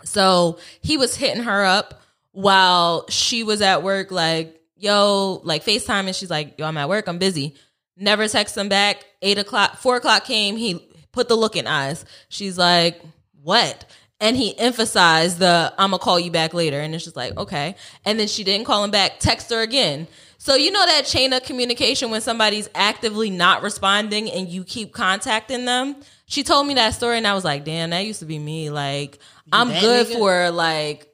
[0.05, 2.03] So he was hitting her up
[2.33, 6.89] while she was at work, like, yo, like FaceTime, and she's like, yo, I'm at
[6.89, 7.55] work, I'm busy.
[7.97, 9.05] Never text him back.
[9.21, 12.05] Eight o'clock, four o'clock came, he put the look in eyes.
[12.29, 13.01] She's like,
[13.43, 13.85] what?
[14.23, 16.81] And he emphasized the I'm gonna call you back later.
[16.81, 17.75] And it's just like, okay.
[18.05, 20.07] And then she didn't call him back, text her again.
[20.39, 24.93] So you know that chain of communication when somebody's actively not responding and you keep
[24.93, 25.97] contacting them.
[26.27, 28.71] She told me that story and I was like, damn, that used to be me.
[28.71, 29.19] Like,
[29.53, 30.15] I'm good nigga?
[30.15, 31.13] for like,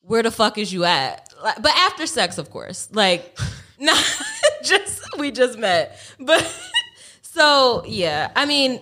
[0.00, 1.28] where the fuck is you at?
[1.42, 2.88] Like, but after sex, of course.
[2.92, 3.36] Like,
[3.78, 4.02] not
[4.64, 5.98] just we just met.
[6.18, 6.44] But
[7.22, 8.80] so yeah, I mean,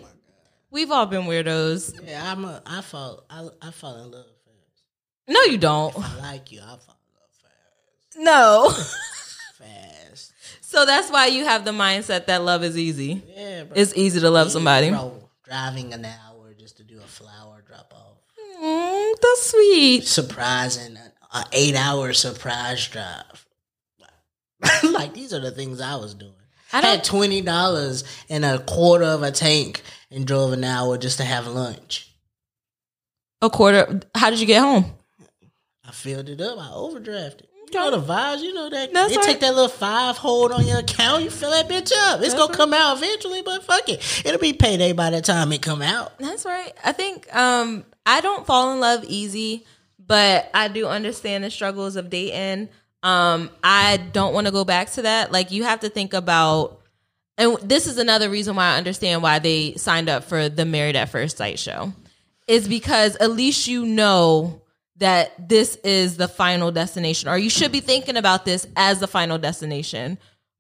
[0.73, 1.95] we've all been weirdos.
[2.05, 2.63] Yeah, I'm a.
[2.67, 3.25] I fall.
[3.31, 4.83] I I fall in love fast.
[5.29, 5.97] No, you don't.
[5.97, 6.61] I like you.
[6.61, 8.19] I fall in love fast.
[8.19, 8.71] No.
[9.65, 10.33] fast.
[10.63, 13.23] So that's why you have the mindset that love is easy.
[13.37, 13.77] Yeah, bro.
[13.77, 14.91] It's easy to love somebody.
[14.91, 18.19] Bro, driving an hour just to do a flower drop off.
[18.63, 20.05] Mm, that's sweet.
[20.05, 20.97] Surprising,
[21.33, 23.47] an eight hour surprise drive.
[24.85, 26.33] like these are the things I was doing.
[26.73, 31.19] I had twenty dollars and a quarter of a tank and drove an hour just
[31.19, 32.11] to have lunch.
[33.41, 34.01] A quarter.
[34.15, 34.87] How did you get home?
[35.87, 36.59] I filled it up.
[36.59, 37.43] I overdrafted.
[37.73, 38.43] You know the vibes.
[38.43, 39.25] You know that That's they right.
[39.25, 41.23] take that little five hold on your account.
[41.25, 42.21] You fill that bitch up.
[42.21, 45.63] It's gonna come out eventually, but fuck it, it'll be payday by the time it
[45.63, 46.19] come out.
[46.19, 46.73] That's right.
[46.85, 49.65] I think um I don't fall in love easy,
[49.99, 52.69] but I do understand the struggles of dating.
[53.03, 55.33] Um I don't want to go back to that.
[55.33, 56.81] Like you have to think about
[57.39, 60.97] and this is another reason why I understand why they signed up for the Married
[60.97, 61.93] at First Sight show.
[62.47, 64.63] Is because at least you know
[64.97, 69.09] that this is the final destination or you should be thinking about this as the
[69.09, 70.19] final destination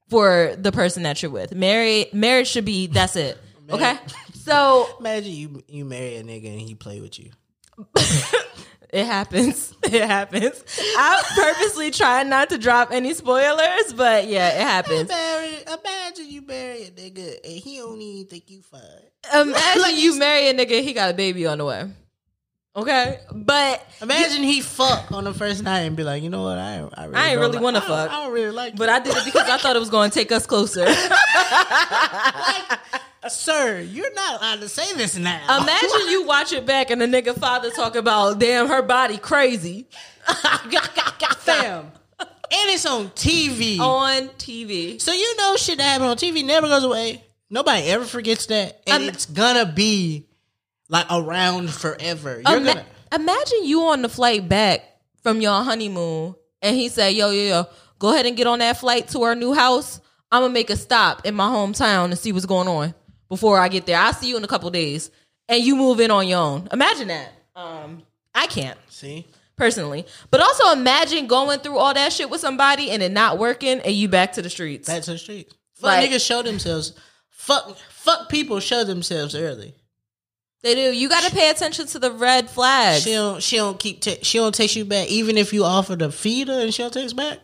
[0.09, 1.55] for the person that you're with.
[1.55, 3.38] Marriage marriage should be that's it.
[3.70, 3.97] Okay?
[4.34, 7.30] So Imagine you you marry a nigga and he play with you.
[8.93, 9.70] It happens.
[9.84, 10.62] It happens.
[10.97, 15.09] I purposely try not to drop any spoilers, but yeah, it happens.
[15.09, 18.80] Marry, imagine you marry a nigga and he don't even think you fine.
[19.34, 21.90] Imagine Like you marry a nigga, he got a baby on the way.
[22.74, 26.57] Okay, but Imagine he fuck on the first night and be like, you know what?
[26.57, 28.11] I I, really I ain't really like- wanna I don't- fuck.
[28.11, 28.76] I don't really like.
[28.76, 30.86] but I did it because I thought it was going to take us closer.
[33.29, 35.59] sir, you're not allowed to say this now.
[35.62, 39.87] Imagine you watch it back and the nigga father talk about, damn, her body crazy
[41.39, 42.31] fam, and
[42.70, 43.79] it's on TV.
[43.79, 45.01] on TV.
[45.01, 47.25] So you know shit that happened on TV never goes away.
[47.51, 50.27] Nobody ever forgets that, and Um, it's gonna be
[50.89, 52.43] like around forever.
[52.47, 52.85] You're Ima- gonna.
[53.12, 54.83] imagine you on the flight back
[55.23, 57.66] from your honeymoon and he said, yo, yo, yo,
[57.99, 60.01] go ahead and get on that flight to our new house.
[60.31, 62.95] I'm gonna make a stop in my hometown and see what's going on
[63.33, 63.97] before I get there.
[63.99, 65.11] I'll see you in a couple days.
[65.49, 66.68] And you move in on your own.
[66.70, 67.33] Imagine that.
[67.57, 68.03] Um,
[68.35, 69.26] I can't See,
[69.57, 70.05] personally.
[70.30, 73.95] But also imagine going through all that shit with somebody and it not working and
[73.95, 74.87] you back to the streets.
[74.87, 75.55] back to the streets.
[75.76, 76.93] Fuck Like- niggas show themselves.
[77.30, 79.74] Fuck, fuck people show themselves early.
[80.62, 80.93] They do.
[80.95, 83.03] You got to pay attention to the red flags.
[83.03, 83.43] She don't.
[83.43, 84.05] She don't keep.
[84.22, 86.93] she don't text you back, even if you offer to feed her and she don't
[86.93, 87.39] text back.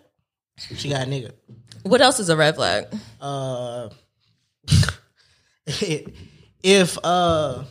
[0.77, 1.33] She got a nigga.
[1.83, 2.87] What else is a red flag?
[3.21, 3.89] uh
[6.63, 7.65] if uh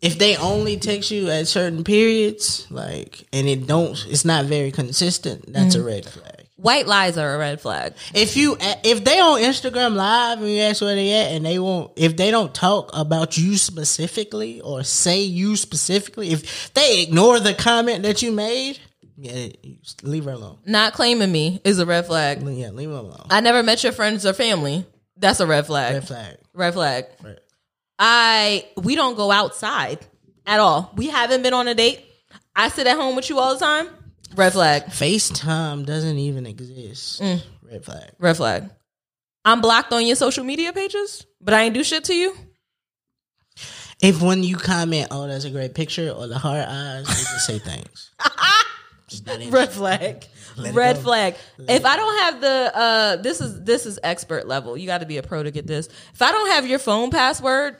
[0.00, 4.70] if they only text you at certain periods like and it don't it's not very
[4.70, 7.94] consistent that's a red flag White lies are a red flag.
[8.14, 11.58] if you if they on instagram live and you ask where they at and they
[11.60, 17.38] won't if they don't talk about you specifically or say you specifically if they ignore
[17.38, 18.80] the comment that you made
[19.16, 19.48] yeah
[20.02, 22.42] leave her alone Not claiming me is a red flag.
[22.42, 24.84] yeah leave her alone I never met your friends or family.
[25.18, 25.94] That's a red flag.
[25.94, 27.06] red flag Red flag.
[27.22, 27.38] Right.
[27.98, 30.06] I we don't go outside
[30.46, 30.92] at all.
[30.96, 32.04] We haven't been on a date.
[32.54, 33.88] I sit at home with you all the time.
[34.36, 34.84] Red flag.
[34.86, 37.20] FaceTime doesn't even exist.
[37.22, 37.42] Mm.
[37.70, 38.10] Red flag.
[38.18, 38.70] Red flag.
[39.44, 42.36] I'm blocked on your social media pages, but I ain't do shit to you.
[44.00, 47.46] If when you comment, oh, that's a great picture, or the hard eyes, you just
[47.46, 48.10] say thanks.
[49.08, 50.26] Just not in- Red flag.
[50.62, 51.36] Let Red flag.
[51.58, 54.76] If I don't have the uh this is this is expert level.
[54.76, 55.88] You got to be a pro to get this.
[56.12, 57.76] If I don't have your phone password,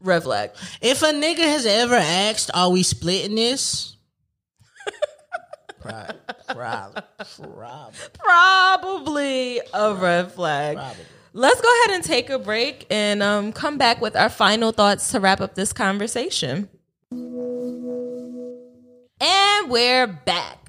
[0.00, 0.50] red flag.
[0.80, 3.96] If a nigga has ever asked, are we splitting this?
[5.80, 6.16] Probably.
[6.48, 7.02] Probably.
[7.18, 8.00] Probably.
[8.18, 10.76] Probably a red flag.
[10.76, 11.04] Probably.
[11.34, 15.12] Let's go ahead and take a break and um, come back with our final thoughts
[15.12, 16.68] to wrap up this conversation.
[19.20, 20.61] And we're back.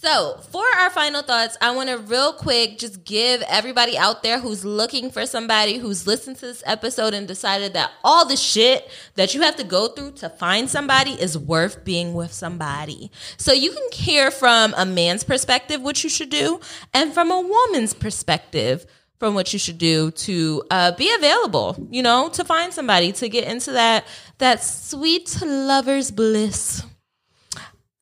[0.00, 4.38] So, for our final thoughts, I want to real quick just give everybody out there
[4.38, 8.88] who's looking for somebody who's listened to this episode and decided that all the shit
[9.16, 13.10] that you have to go through to find somebody is worth being with somebody.
[13.38, 16.60] So, you can hear from a man's perspective what you should do,
[16.94, 18.86] and from a woman's perspective
[19.18, 23.28] from what you should do to uh, be available, you know, to find somebody to
[23.28, 24.06] get into that
[24.38, 26.84] that sweet lover's bliss.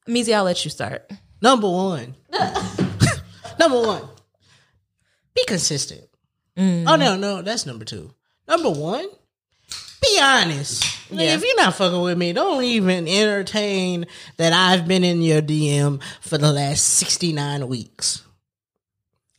[0.06, 1.10] Meezy, I'll let you start.
[1.46, 2.16] Number one.
[3.60, 4.02] number one.
[5.32, 6.02] Be consistent.
[6.56, 6.86] Mm.
[6.88, 8.12] Oh no, no, that's number two.
[8.48, 9.06] Number one.
[10.02, 10.84] Be honest.
[11.08, 11.36] Yeah.
[11.36, 14.06] If you're not fucking with me, don't even entertain
[14.38, 18.24] that I've been in your DM for the last 69 weeks.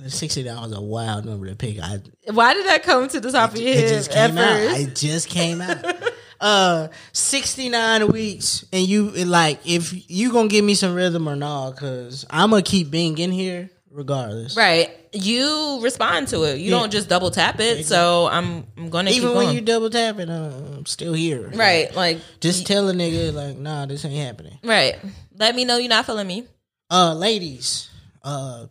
[0.08, 1.78] 69 was a wild number to pick.
[1.78, 2.00] I
[2.32, 4.80] Why did that come to the top of your it head just at came out.
[4.80, 5.84] It just came out.
[6.42, 11.36] uh, sixty nine weeks, and you like if you gonna give me some rhythm or
[11.36, 11.72] not?
[11.72, 14.56] Because I'm gonna keep being in here regardless.
[14.56, 14.92] right.
[15.14, 16.58] You respond to it.
[16.60, 16.80] You Yeah.
[16.80, 17.86] don't just double tap it.
[17.86, 19.56] So I'm I'm gonna Even keep when going.
[19.56, 21.50] you double tapping, uh, I'm still here.
[21.56, 21.94] right.
[21.96, 24.60] Like Just tell a nigga like, nah, this ain't happening.
[24.64, 24.98] right.
[25.40, 26.44] Let me know you're not feeling me.
[26.92, 27.90] Uh, ladies,
[28.24, 28.66] uh,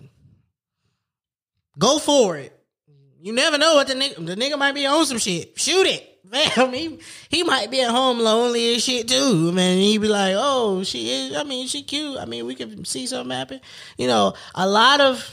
[1.79, 2.53] go for it.
[3.21, 5.59] You never know what the nigga the nigga might be on some shit.
[5.59, 6.16] Shoot it.
[6.31, 6.99] Man, he,
[7.29, 9.53] he might be at home lonely and shit too.
[9.53, 11.37] Man, He'd be like, oh, she is.
[11.37, 12.19] I mean, she cute.
[12.19, 13.61] I mean, we can see something happen.
[13.97, 15.31] You know, a lot of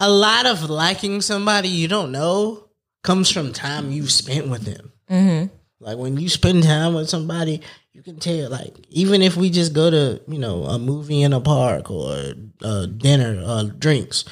[0.00, 2.68] a lot of liking somebody you don't know
[3.02, 4.92] comes from time you've spent with them.
[5.10, 5.54] Mm-hmm.
[5.80, 7.60] Like when you spend time with somebody,
[7.92, 8.50] you can tell.
[8.50, 12.34] Like even if we just go to you know a movie in a park or
[12.62, 14.24] uh, dinner or drinks,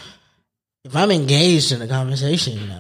[0.85, 2.71] if I'm engaged in a conversation,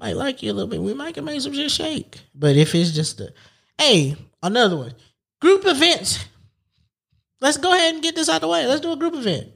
[0.00, 0.80] I might like you a little bit.
[0.80, 2.20] We might can make some shit shake.
[2.34, 3.32] But if it's just a,
[3.78, 4.94] hey, another one,
[5.40, 6.24] group events.
[7.40, 8.66] Let's go ahead and get this out of the way.
[8.66, 9.52] Let's do a group event.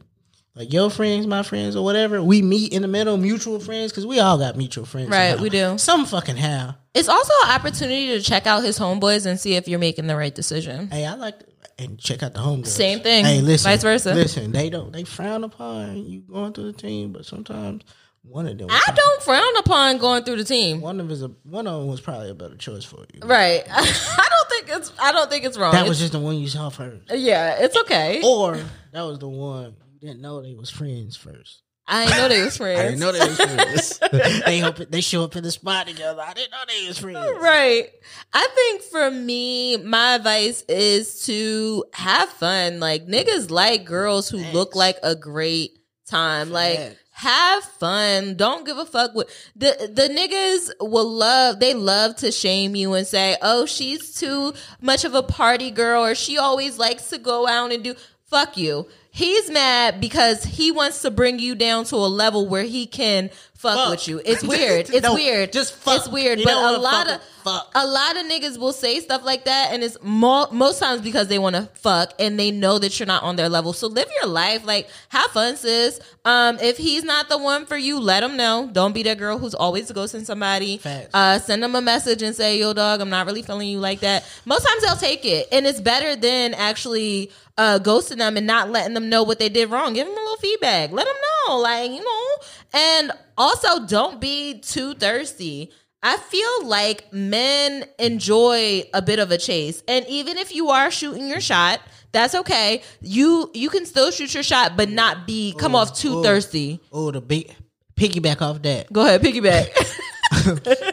[0.54, 2.22] Like your friends, my friends, or whatever.
[2.22, 5.08] We meet in the middle, mutual friends, because we all got mutual friends.
[5.08, 5.42] Right, somehow.
[5.42, 5.78] we do.
[5.78, 6.76] Some fucking how.
[6.92, 10.16] It's also an opportunity to check out his homeboys and see if you're making the
[10.16, 10.90] right decision.
[10.90, 11.46] Hey, I like to,
[11.78, 12.66] and check out the homegirls.
[12.66, 13.24] Same thing.
[13.24, 14.12] Hey, listen, Vice versa.
[14.12, 17.82] Listen, they don't they frown upon you going through the team, but sometimes
[18.22, 20.80] one of them, I don't frown upon going through the team.
[20.80, 23.20] one of is a one of them was probably a better choice for you.
[23.22, 23.62] Right.
[23.70, 24.92] I don't think it's.
[25.00, 25.72] I don't think it's wrong.
[25.72, 28.20] That was It's- just the one you saw first, yeah, it's okay.
[28.24, 28.58] or
[28.92, 31.62] that was the one you didn't know they was friends first.
[31.92, 32.82] I didn't know they was I friends.
[32.82, 34.42] didn't know they was friends.
[34.46, 36.22] they hope they show up in the spot together.
[36.24, 37.18] I didn't know they was friends.
[37.42, 37.88] Right.
[38.32, 42.78] I think for me, my advice is to have fun.
[42.78, 46.50] Like niggas like girls who look like a great time.
[46.52, 46.96] Like Facts.
[47.20, 48.34] Have fun.
[48.34, 51.60] Don't give a fuck what the the niggas will love.
[51.60, 56.02] They love to shame you and say, "Oh, she's too much of a party girl,"
[56.02, 57.94] or "She always likes to go out and do."
[58.24, 58.86] Fuck you.
[59.10, 63.30] He's mad because he wants to bring you down to a level where he can
[63.60, 63.90] fuck, Fuck.
[63.90, 64.20] with you.
[64.24, 64.88] It's weird.
[64.90, 65.52] It's No, weird.
[65.52, 65.98] just fuck.
[65.98, 66.38] It's weird.
[66.38, 67.70] You but a lot of fuck.
[67.74, 71.28] a lot of niggas will say stuff like that, and it's mo- most times because
[71.28, 73.72] they want to fuck and they know that you're not on their level.
[73.74, 76.00] So live your life, like have fun, sis.
[76.24, 78.68] Um, if he's not the one for you, let him know.
[78.72, 80.80] Don't be that girl who's always ghosting somebody.
[81.12, 84.00] Uh, send them a message and say, "Yo, dog, I'm not really feeling you like
[84.00, 88.46] that." Most times they'll take it, and it's better than actually uh, ghosting them and
[88.46, 89.92] not letting them know what they did wrong.
[89.92, 90.92] Give them a little feedback.
[90.92, 91.16] Let them
[91.48, 92.26] know, like you know.
[92.72, 93.49] And also,
[93.86, 95.72] don't be too thirsty.
[96.02, 100.90] I feel like men enjoy a bit of a chase, and even if you are
[100.90, 101.80] shooting your shot,
[102.12, 102.82] that's okay.
[103.00, 106.22] You you can still shoot your shot, but not be come off too ooh.
[106.22, 106.80] thirsty.
[106.90, 107.54] Oh, the big
[107.96, 108.90] piggyback off that.
[108.92, 109.68] Go ahead, piggyback.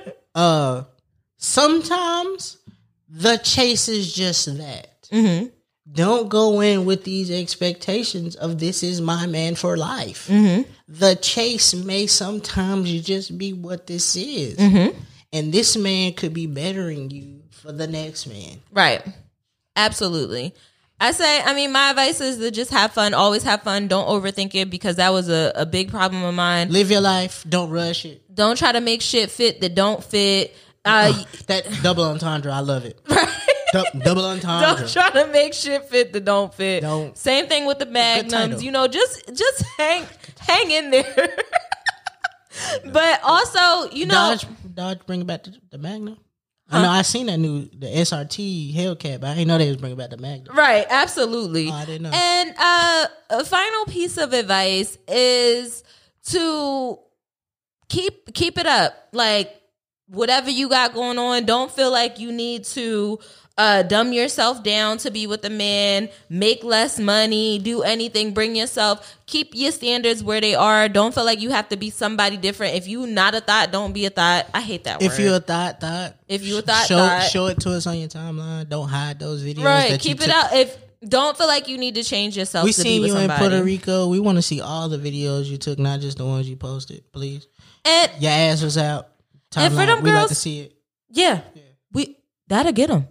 [0.38, 0.84] Uh,
[1.38, 2.58] sometimes
[3.10, 5.10] the chase is just that.
[5.12, 5.48] Mm-hmm.
[5.92, 10.28] Don't go in with these expectations of this is my man for life.
[10.28, 10.70] Mm-hmm.
[10.88, 15.00] The chase may sometimes just be what this is, Mm-hmm.
[15.34, 18.60] and this man could be bettering you for the next man.
[18.72, 19.02] Right.
[19.76, 20.54] Absolutely.
[21.00, 23.14] I say, I mean, my advice is to just have fun.
[23.14, 23.88] Always have fun.
[23.88, 26.72] Don't overthink it because that was a, a big problem of mine.
[26.72, 27.46] Live your life.
[27.48, 28.22] Don't rush it.
[28.34, 30.56] Don't try to make shit fit that don't fit.
[30.84, 31.14] Uh,
[31.48, 33.00] That double entendre, I love it.
[33.74, 34.78] Du- double entendre.
[34.78, 36.82] don't try to make shit fit that don't fit.
[36.82, 37.18] Don't.
[37.18, 38.64] Same thing with the magnums.
[38.64, 40.06] You know, just just hang
[40.40, 41.38] hang in there.
[42.86, 46.18] but also, you know, Dodge, Dodge, bring back the, the Magnum.
[46.70, 49.78] I know I seen that new the SRT Hellcat, but I didn't know they was
[49.78, 50.56] bringing back the Magnum.
[50.56, 51.70] Right, absolutely.
[51.70, 52.12] Oh, I didn't know.
[52.14, 55.84] And uh, a final piece of advice is
[56.26, 57.00] to
[57.88, 58.94] keep keep it up.
[59.14, 59.62] Like
[60.08, 63.20] whatever you got going on, don't feel like you need to
[63.58, 68.56] uh, dumb yourself down to be with a man, make less money, do anything, bring
[68.56, 70.88] yourself, keep your standards where they are.
[70.88, 72.76] Don't feel like you have to be somebody different.
[72.76, 74.48] If you not a thought, don't be a thought.
[74.54, 75.06] I hate that word.
[75.08, 75.24] If word.
[75.24, 76.16] you a thought, thought.
[76.28, 77.24] If you a thought, show thought.
[77.24, 78.70] show it to us on your timeline.
[78.70, 79.64] Don't hide those videos.
[79.64, 80.36] right, that you keep it took.
[80.36, 80.54] out.
[80.54, 80.78] If
[81.08, 83.30] don't feel like you need to change yourself We to be seen you in.
[83.30, 84.08] Puerto Rico.
[84.10, 87.12] We want to see all the videos you took, not just the ones you posted.
[87.12, 87.48] Please,
[87.86, 89.08] And your ass was out.
[89.56, 90.74] And for Timeline, them we like to girls- see it.
[91.10, 91.42] Yeah.
[91.94, 93.08] We that'll get them.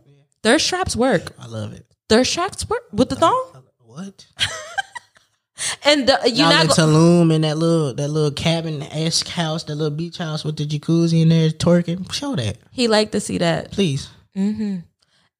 [0.46, 1.32] Their straps work.
[1.40, 1.84] I love it.
[2.08, 3.64] Their straps work with the thong.
[3.84, 4.26] What?
[5.84, 9.74] And the, you're not in Tulum in that little that little cabin esque house, that
[9.74, 12.12] little beach house with the jacuzzi in there twerking.
[12.12, 13.72] Show that, he like to see that.
[13.72, 14.08] please.
[14.36, 14.80] Mm-hmm.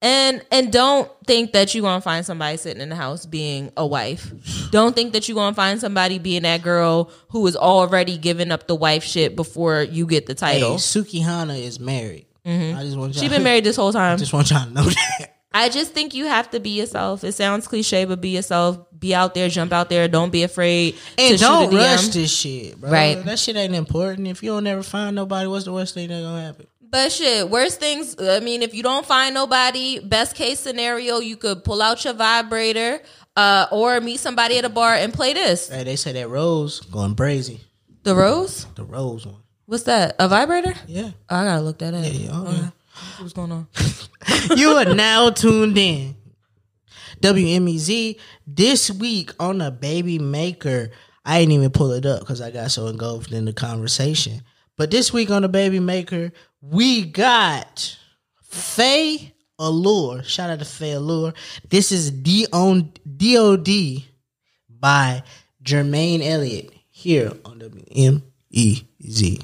[0.02, 3.86] And and don't think that you're gonna find somebody sitting in the house being a
[3.86, 4.32] wife.
[4.70, 8.66] Don't think that you're gonna find somebody being that girl who is already giving up
[8.66, 10.76] the wife shit before you get the Hey, title.
[10.76, 12.25] Suki Hana is married.
[12.46, 14.14] I just want she been married this whole time.
[14.14, 15.32] I Just want y'all to know that.
[15.52, 17.24] I just think you have to be yourself.
[17.24, 18.78] It sounds cliche, but be yourself.
[18.98, 20.06] Be out there, jump out there.
[20.06, 21.92] Don't be afraid And don't shoot a DM.
[21.92, 22.90] rush this shit, bro.
[22.90, 23.24] Right.
[23.24, 24.28] That shit ain't important.
[24.28, 26.66] If you don't ever find nobody, what's the worst thing that gonna happen?
[26.88, 28.16] But shit, worst things.
[28.20, 32.14] I mean, if you don't find nobody, best case scenario, you could pull out your
[32.14, 33.00] vibrator,
[33.34, 35.68] uh, or meet somebody at a bar and play this.
[35.68, 37.60] Hey, they say that Rose going brazy.
[38.02, 38.66] The rose.
[38.76, 39.42] The Rose one.
[39.66, 40.14] What's that?
[40.18, 40.74] A vibrator?
[40.86, 41.10] Yeah.
[41.28, 42.04] Oh, I gotta look that up.
[42.06, 42.56] Yeah, oh, Okay.
[42.56, 42.70] yeah.
[43.18, 43.66] What's going on?
[44.56, 46.16] you are now tuned in.
[47.20, 50.90] WMEZ this week on the Baby Maker.
[51.24, 54.42] I ain't even pull it up because I got so engulfed in the conversation.
[54.76, 57.96] But this week on the Baby Maker, we got
[58.42, 60.22] Faye Allure.
[60.22, 61.32] Shout out to Faye Allure.
[61.68, 64.04] This is D on DOD
[64.68, 65.22] by
[65.64, 69.42] Jermaine Elliott here on WMEZ.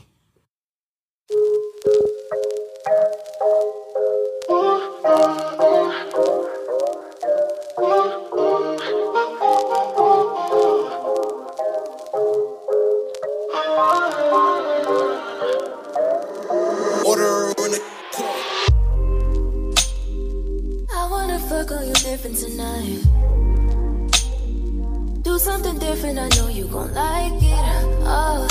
[26.03, 27.65] Different, I know you gon' like it.
[28.05, 28.49] Oh,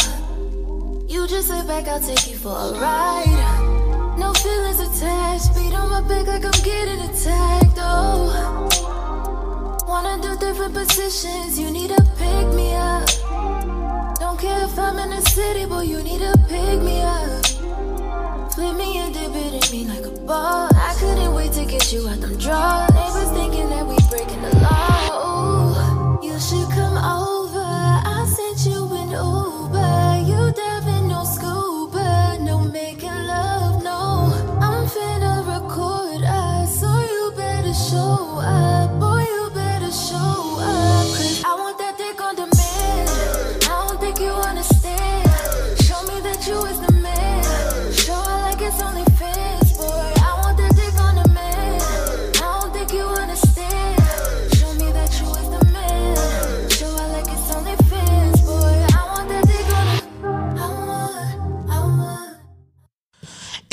[1.10, 4.16] you just sit back, I'll take you for a ride.
[4.18, 5.54] No feelings attached.
[5.56, 7.78] Beat on my back like I'm getting attacked.
[7.78, 8.68] Oh.
[9.88, 11.60] Wanna do different positions.
[11.60, 13.10] You need to pick me up.
[14.20, 15.82] Don't care if I'm in the city, boy.
[15.82, 17.46] You need to pick me up.
[18.54, 20.70] Flip me and dip it in me like a ball.
[20.74, 22.94] I couldn't wait to get you out them drawers.
[22.94, 24.61] Neighbors thinking that we breaking the law.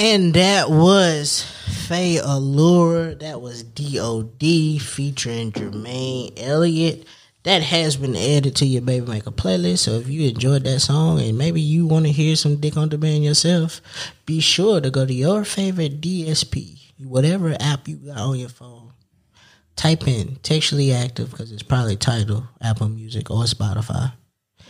[0.00, 1.42] And that was
[1.88, 3.16] Faye Allure.
[3.16, 4.78] That was D.O.D.
[4.78, 7.04] featuring Jermaine Elliott.
[7.42, 9.78] That has been added to your Baby Maker playlist.
[9.78, 12.90] So if you enjoyed that song and maybe you want to hear some Dick on
[12.90, 13.80] Demand yourself,
[14.24, 18.92] be sure to go to your favorite DSP, whatever app you got on your phone.
[19.74, 24.12] Type in Textually Active because it's probably titled Apple Music or Spotify.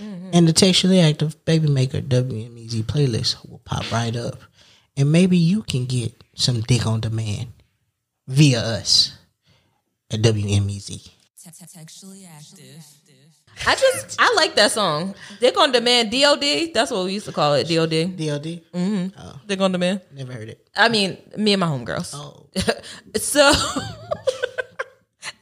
[0.01, 0.31] Mm-hmm.
[0.33, 4.39] And the Textually Active Baby Maker WMEZ playlist will pop right up.
[4.99, 7.53] And maybe you can get some dick on demand
[8.27, 9.17] via us
[10.11, 11.11] at WMEZ.
[11.73, 12.85] Textually active.
[13.67, 15.15] I just I like that song.
[15.41, 16.75] Dick on Demand, DOD.
[16.75, 18.17] That's what we used to call it, DOD.
[18.17, 18.63] DLD?
[18.73, 19.19] Mm-hmm.
[19.19, 19.41] Oh.
[19.47, 20.03] Dick on Demand.
[20.13, 20.69] Never heard it.
[20.77, 22.15] I mean, me and my homegirls.
[22.15, 22.47] Oh.
[23.19, 23.41] so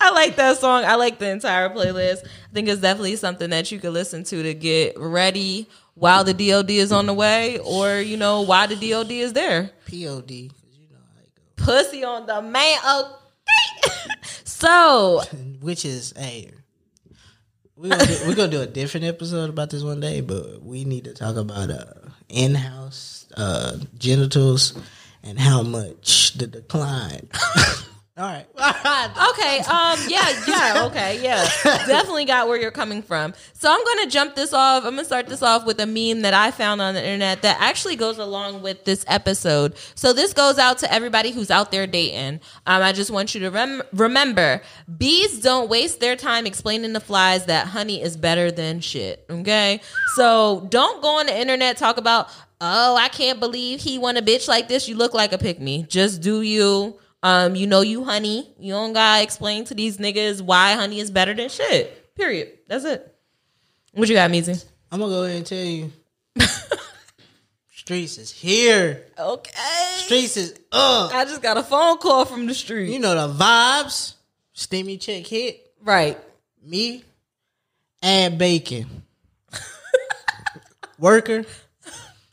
[0.00, 0.84] I like that song.
[0.84, 2.24] I like the entire playlist.
[2.24, 6.34] I think it's definitely something that you could listen to to get ready while the
[6.34, 9.70] DOD is on the way, or you know, why the DOD is there.
[9.86, 10.30] POD.
[10.30, 10.51] you
[10.90, 11.66] know how it goes.
[11.66, 12.78] Pussy on the man.
[12.88, 14.14] Okay.
[14.44, 15.22] so.
[15.61, 16.53] Which is, hey,
[17.76, 20.84] we're gonna, do, we're gonna do a different episode about this one day, but we
[20.84, 21.84] need to talk about uh,
[22.28, 24.78] in house uh, genitals
[25.22, 27.28] and how much the decline.
[28.19, 28.47] All right.
[29.37, 29.59] Okay.
[29.61, 29.99] Um.
[30.09, 30.45] Yeah.
[30.49, 30.85] Yeah.
[30.87, 31.23] Okay.
[31.23, 31.45] Yeah.
[31.64, 33.35] Definitely got where you're coming from.
[33.53, 34.85] So I'm gonna jump this off.
[34.85, 37.59] I'm gonna start this off with a meme that I found on the internet that
[37.61, 39.75] actually goes along with this episode.
[39.95, 42.41] So this goes out to everybody who's out there dating.
[42.67, 42.83] Um.
[42.83, 44.62] I just want you to rem- remember:
[44.97, 49.25] bees don't waste their time explaining to flies that honey is better than shit.
[49.29, 49.81] Okay.
[50.14, 52.29] So don't go on the internet talk about.
[52.61, 54.89] Oh, I can't believe he won a bitch like this.
[54.89, 55.83] You look like a pick me.
[55.89, 56.99] Just do you.
[57.27, 58.55] Um, you know you honey.
[58.57, 62.14] You don't gotta explain to these niggas why honey is better than shit.
[62.14, 62.51] Period.
[62.68, 63.16] That's it.
[63.95, 64.64] What you got, Meezy?
[64.93, 65.91] I'm gonna go ahead and tell you.
[67.74, 69.07] Streets is here.
[69.18, 69.51] Okay.
[69.97, 71.12] Streets is up.
[71.12, 72.93] I just got a phone call from the street.
[72.93, 74.14] You know the vibes.
[74.53, 75.72] Steamy check hit.
[75.83, 76.16] right.
[76.62, 77.03] Me.
[78.05, 79.03] Add bacon.
[81.01, 81.45] Worker.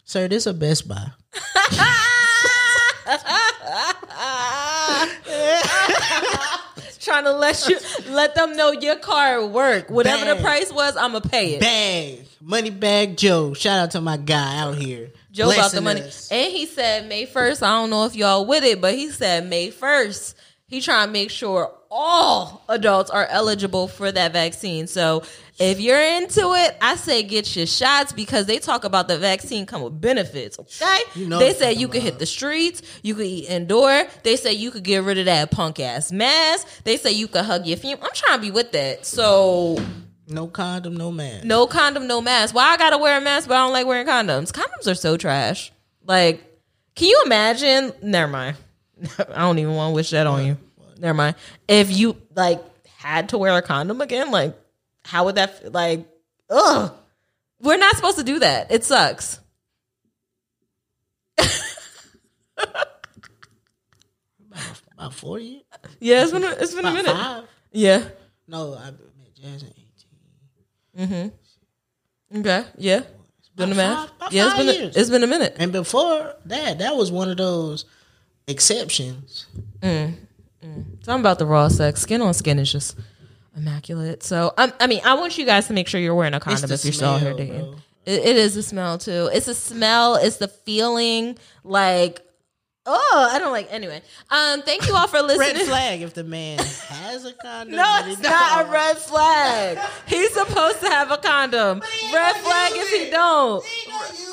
[0.06, 1.08] Sir, this a Best Buy.
[7.00, 7.78] Trying to let you
[8.10, 9.90] let them know your car work.
[9.90, 11.60] Whatever the price was, I'ma pay it.
[11.60, 12.26] Bag.
[12.42, 13.54] Money bag Joe.
[13.54, 15.12] Shout out to my guy out here.
[15.32, 16.02] Joe got the money.
[16.02, 16.32] us.
[16.32, 17.64] And he said May 1st.
[17.64, 20.36] I don't know if y'all with it, but he said May 1st.
[20.68, 24.88] He trying to make sure all adults are eligible for that vaccine.
[24.88, 25.24] So
[25.60, 29.66] if you're into it, I say get your shots because they talk about the vaccine
[29.66, 30.58] come with benefits.
[30.60, 31.00] Okay.
[31.16, 34.04] You know they say you could hit the streets, you could eat indoor.
[34.24, 36.68] They say you could get rid of that punk ass mask.
[36.84, 37.98] They say you could hug your fam.
[38.02, 39.06] I'm trying to be with that.
[39.06, 39.78] So
[40.28, 41.48] No condom, no man.
[41.48, 42.56] no condom, no mask.
[42.56, 44.52] Why I gotta wear a mask, but I don't like wearing condoms?
[44.52, 45.72] Condoms are so trash.
[46.06, 46.44] Like,
[46.96, 47.92] can you imagine?
[48.02, 48.58] Never mind.
[49.20, 50.58] I don't even want to wish that on you.
[50.98, 51.36] Never mind.
[51.68, 52.62] If you like
[52.98, 54.56] had to wear a condom again, like,
[55.06, 55.50] how would that?
[55.50, 56.08] f- Like,
[56.50, 56.94] ugh.
[57.62, 58.72] We're not supposed to do that.
[58.72, 59.40] It sucks.
[64.94, 65.66] About 40?
[66.00, 67.12] Yeah, it's been a, it's been a minute.
[67.12, 67.44] five?
[67.72, 68.04] Yeah.
[68.48, 69.74] No, I met Jasmine
[70.98, 71.10] 18.
[71.10, 72.66] mhm Okay.
[72.78, 73.02] Yeah.
[73.56, 74.10] Been a About minute.
[74.20, 75.56] five- Yeah, it's five been a, it's been a minute.
[75.58, 77.86] And before that, that was one of those
[78.48, 79.48] exceptions.
[79.82, 82.02] Something about the raw sex.
[82.02, 82.96] Skin on skin is just
[83.56, 84.24] immaculate.
[84.24, 86.72] So, um, I mean, I want you guys to make sure you're wearing a condom
[86.72, 87.76] if you're still out here dating.
[88.06, 89.30] It, it is a smell too.
[89.34, 90.16] It's a smell.
[90.16, 91.38] It's the feeling.
[91.64, 92.22] Like,
[92.86, 93.72] oh, I don't like.
[93.72, 95.56] Anyway, um, thank you all for listening.
[95.56, 97.76] Red flag if the man has a condom.
[97.76, 99.80] No, it's not a red flag.
[100.08, 101.82] He's supposed to have a condom.
[102.14, 103.64] Red flag if he don't.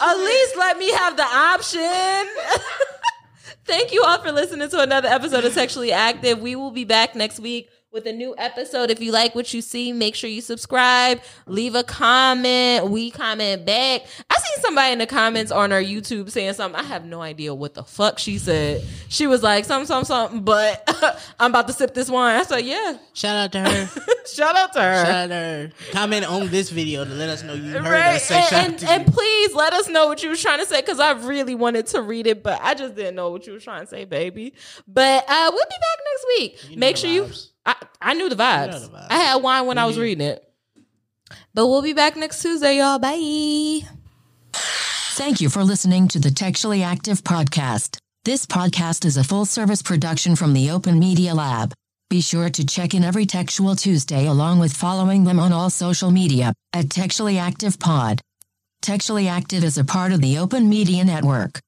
[0.03, 1.81] At least let me have the option.
[3.66, 6.41] Thank you all for listening to another episode of Textually Active.
[6.41, 8.91] We will be back next week with a new episode.
[8.91, 12.88] If you like what you see, make sure you subscribe, leave a comment.
[12.88, 14.03] We comment back.
[14.30, 16.80] I seen somebody in the comments on our YouTube saying something.
[16.80, 18.84] I have no idea what the fuck she said.
[19.09, 20.84] She was like, something, something, something, but
[21.41, 22.38] I'm about to sip this wine.
[22.38, 22.99] I said, yeah.
[23.12, 23.91] Shout out to her.
[24.26, 25.05] Shout out to her.
[25.05, 25.70] Shout out to her.
[25.91, 28.14] Comment on this video to let us know you heard Right.
[28.16, 30.41] us say shout And, out and, to and please let us know what you was
[30.41, 33.30] trying to say because I really wanted to read it, but I just didn't know
[33.30, 34.55] what you was trying to say, baby.
[34.86, 36.70] But uh, we'll be back next week.
[36.70, 37.28] You know Make sure you.
[37.75, 37.87] Vibes.
[38.03, 38.71] I, I knew the vibes.
[38.73, 39.07] know the vibes.
[39.11, 40.01] I had wine when I was Mhm.
[40.03, 40.45] reading it.
[41.55, 42.99] But we'll be back next Tuesday, y'all.
[42.99, 43.87] Bye.
[44.53, 47.99] Thank you for listening to the Textually Active podcast.
[48.25, 51.73] This podcast is a full service production from the Open Media Lab.
[52.09, 56.11] Be sure to check in every Textual Tuesday along with following them on all social
[56.11, 58.21] media at Textually Active Pod.
[58.83, 61.61] Textually Active is a part of the Open Media Network.